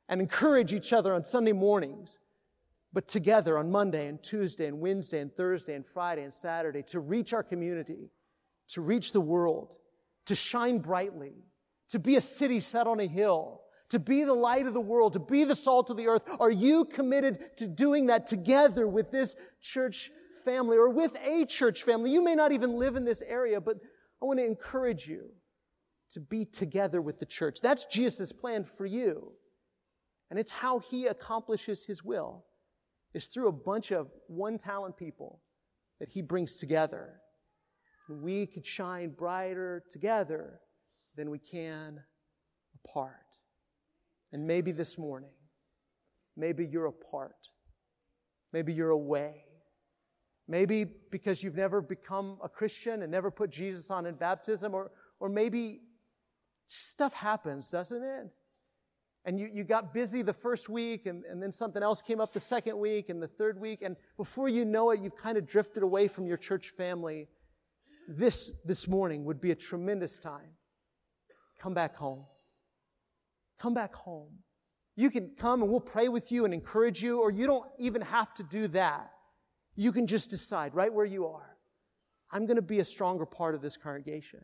And 0.07 0.21
encourage 0.21 0.73
each 0.73 0.93
other 0.93 1.13
on 1.13 1.23
Sunday 1.23 1.53
mornings, 1.53 2.19
but 2.93 3.07
together 3.07 3.57
on 3.57 3.71
Monday 3.71 4.07
and 4.07 4.21
Tuesday 4.21 4.67
and 4.67 4.79
Wednesday 4.79 5.19
and 5.19 5.33
Thursday 5.33 5.75
and 5.75 5.85
Friday 5.85 6.23
and 6.23 6.33
Saturday 6.33 6.83
to 6.87 6.99
reach 6.99 7.33
our 7.33 7.43
community, 7.43 8.09
to 8.69 8.81
reach 8.81 9.13
the 9.13 9.21
world, 9.21 9.75
to 10.25 10.35
shine 10.35 10.79
brightly, 10.79 11.33
to 11.89 11.99
be 11.99 12.15
a 12.15 12.21
city 12.21 12.59
set 12.59 12.87
on 12.87 12.99
a 12.99 13.05
hill, 13.05 13.61
to 13.89 13.99
be 13.99 14.23
the 14.23 14.33
light 14.33 14.67
of 14.67 14.73
the 14.73 14.81
world, 14.81 15.13
to 15.13 15.19
be 15.19 15.43
the 15.43 15.55
salt 15.55 15.89
of 15.89 15.97
the 15.97 16.07
earth. 16.07 16.23
Are 16.39 16.51
you 16.51 16.85
committed 16.85 17.57
to 17.57 17.67
doing 17.67 18.07
that 18.07 18.27
together 18.27 18.87
with 18.87 19.11
this 19.11 19.35
church 19.61 20.09
family 20.43 20.77
or 20.77 20.89
with 20.89 21.15
a 21.23 21.45
church 21.45 21.83
family. 21.83 22.11
You 22.11 22.23
may 22.23 22.35
not 22.35 22.51
even 22.51 22.77
live 22.77 22.95
in 22.95 23.05
this 23.05 23.21
area, 23.21 23.61
but 23.61 23.77
I 24.21 24.25
want 24.25 24.39
to 24.39 24.45
encourage 24.45 25.07
you 25.07 25.29
to 26.11 26.19
be 26.19 26.45
together 26.45 27.01
with 27.01 27.19
the 27.19 27.25
church. 27.25 27.59
That's 27.61 27.85
Jesus' 27.85 28.31
plan 28.31 28.63
for 28.63 28.85
you. 28.85 29.31
And 30.29 30.39
it's 30.39 30.51
how 30.51 30.79
he 30.79 31.07
accomplishes 31.07 31.85
his 31.85 32.03
will 32.03 32.45
is 33.13 33.27
through 33.27 33.47
a 33.47 33.53
bunch 33.53 33.91
of 33.91 34.07
one 34.27 34.57
talent 34.57 34.97
people 34.97 35.41
that 35.99 36.09
he 36.09 36.21
brings 36.21 36.55
together. 36.55 37.21
we 38.09 38.45
could 38.45 38.65
shine 38.65 39.09
brighter 39.09 39.83
together 39.89 40.59
than 41.15 41.29
we 41.29 41.39
can 41.39 41.99
apart. 42.83 43.15
And 44.33 44.45
maybe 44.45 44.71
this 44.71 44.97
morning, 44.97 45.31
maybe 46.35 46.65
you're 46.65 46.87
apart. 46.87 47.51
Maybe 48.51 48.73
you're 48.73 48.89
away. 48.89 49.45
Maybe 50.51 50.83
because 50.83 51.41
you've 51.41 51.55
never 51.55 51.79
become 51.79 52.37
a 52.43 52.49
Christian 52.49 53.03
and 53.03 53.09
never 53.09 53.31
put 53.31 53.51
Jesus 53.51 53.89
on 53.89 54.05
in 54.05 54.15
baptism, 54.15 54.73
or, 54.73 54.91
or 55.21 55.29
maybe 55.29 55.79
stuff 56.67 57.13
happens, 57.13 57.69
doesn't 57.69 58.03
it? 58.03 58.27
And 59.23 59.39
you, 59.39 59.49
you 59.53 59.63
got 59.63 59.93
busy 59.93 60.23
the 60.23 60.33
first 60.33 60.67
week, 60.67 61.05
and, 61.05 61.23
and 61.23 61.41
then 61.41 61.53
something 61.53 61.81
else 61.81 62.01
came 62.01 62.19
up 62.19 62.33
the 62.33 62.41
second 62.41 62.77
week 62.77 63.07
and 63.07 63.23
the 63.23 63.29
third 63.29 63.61
week, 63.61 63.81
and 63.81 63.95
before 64.17 64.49
you 64.49 64.65
know 64.65 64.91
it, 64.91 64.99
you've 64.99 65.15
kind 65.15 65.37
of 65.37 65.47
drifted 65.47 65.83
away 65.83 66.09
from 66.09 66.27
your 66.27 66.35
church 66.35 66.71
family. 66.71 67.29
This, 68.09 68.51
this 68.65 68.89
morning 68.89 69.23
would 69.23 69.39
be 69.39 69.51
a 69.51 69.55
tremendous 69.55 70.17
time. 70.17 70.49
Come 71.61 71.73
back 71.73 71.95
home. 71.95 72.25
Come 73.57 73.73
back 73.73 73.95
home. 73.95 74.39
You 74.97 75.09
can 75.09 75.31
come 75.37 75.61
and 75.61 75.71
we'll 75.71 75.79
pray 75.79 76.09
with 76.09 76.29
you 76.29 76.43
and 76.43 76.53
encourage 76.53 77.01
you, 77.01 77.21
or 77.21 77.31
you 77.31 77.47
don't 77.47 77.69
even 77.79 78.01
have 78.01 78.33
to 78.33 78.43
do 78.43 78.67
that. 78.69 79.11
You 79.81 79.91
can 79.91 80.05
just 80.05 80.29
decide 80.29 80.75
right 80.75 80.93
where 80.93 81.07
you 81.07 81.25
are. 81.25 81.57
I'm 82.31 82.45
going 82.45 82.57
to 82.57 82.61
be 82.61 82.81
a 82.81 82.85
stronger 82.85 83.25
part 83.25 83.55
of 83.55 83.63
this 83.63 83.77
congregation. 83.77 84.41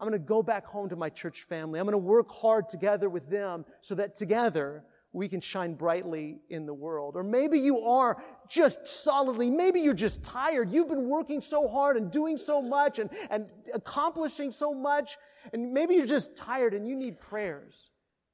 I'm 0.00 0.08
going 0.08 0.18
to 0.18 0.26
go 0.26 0.42
back 0.42 0.64
home 0.64 0.88
to 0.88 0.96
my 0.96 1.10
church 1.10 1.42
family. 1.42 1.78
I'm 1.78 1.84
going 1.84 1.92
to 1.92 1.98
work 1.98 2.30
hard 2.30 2.70
together 2.70 3.10
with 3.10 3.28
them 3.28 3.66
so 3.82 3.94
that 3.96 4.16
together 4.16 4.82
we 5.12 5.28
can 5.28 5.42
shine 5.42 5.74
brightly 5.74 6.38
in 6.48 6.64
the 6.64 6.72
world. 6.72 7.16
Or 7.16 7.22
maybe 7.22 7.58
you 7.58 7.80
are 7.80 8.24
just 8.48 8.88
solidly, 8.88 9.50
maybe 9.50 9.80
you're 9.80 9.92
just 9.92 10.24
tired. 10.24 10.70
You've 10.70 10.88
been 10.88 11.06
working 11.06 11.42
so 11.42 11.68
hard 11.68 11.98
and 11.98 12.10
doing 12.10 12.38
so 12.38 12.62
much 12.62 12.98
and, 12.98 13.10
and 13.28 13.48
accomplishing 13.74 14.50
so 14.52 14.72
much. 14.72 15.18
And 15.52 15.74
maybe 15.74 15.96
you're 15.96 16.06
just 16.06 16.34
tired 16.34 16.72
and 16.72 16.88
you 16.88 16.96
need 16.96 17.20
prayers, 17.20 17.90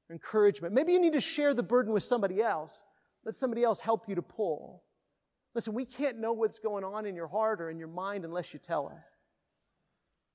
encouragement. 0.09 0.73
Maybe 0.73 0.93
you 0.93 1.01
need 1.01 1.15
to 1.15 1.21
share 1.21 1.53
the 1.53 1.65
burden 1.65 1.93
with 1.93 2.05
somebody 2.05 2.41
else. 2.41 2.85
Let 3.25 3.35
somebody 3.35 3.65
else 3.65 3.81
help 3.81 4.09
you 4.09 4.15
to 4.15 4.23
pull. 4.23 4.85
Listen, 5.55 5.75
we 5.75 5.85
can't 5.85 6.19
know 6.19 6.33
what's 6.33 6.59
going 6.59 6.85
on 6.85 7.05
in 7.07 7.15
your 7.15 7.29
heart 7.29 7.61
or 7.61 7.71
in 7.71 7.79
your 7.79 7.89
mind 7.89 8.25
unless 8.25 8.53
you 8.53 8.59
tell 8.59 8.87
us. 8.89 9.17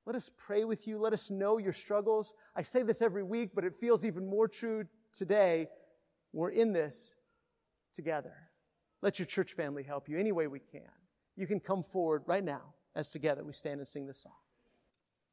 Let 0.06 0.15
us 0.15 0.32
pray 0.38 0.63
with 0.63 0.88
you. 0.88 0.99
Let 0.99 1.12
us 1.12 1.30
know 1.30 1.58
your 1.58 1.73
struggles. 1.73 2.34
I 2.56 2.63
say 2.63 2.84
this 2.84 3.01
every 3.01 3.23
week, 3.23 3.51
but 3.53 3.65
it 3.65 3.73
feels 3.80 4.06
even 4.06 4.30
more 4.30 4.47
true 4.47 4.86
today. 5.13 5.67
We're 6.32 6.51
in 6.51 6.71
this 6.71 7.15
together. 7.93 8.34
Let 9.01 9.19
your 9.19 9.25
church 9.25 9.53
family 9.53 9.84
help 9.84 10.08
you 10.08 10.17
any 10.17 10.32
way 10.32 10.47
we 10.47 10.60
can. 10.60 10.82
You 11.36 11.45
can 11.45 11.60
come 11.60 11.84
forward 11.84 12.23
right 12.25 12.43
now 12.43 12.73
as 12.95 13.10
together 13.10 13.43
we 13.43 13.53
stand 13.53 13.80
and 13.80 13.88
sing 13.88 14.08
this 14.08 14.21
song. 14.23 14.34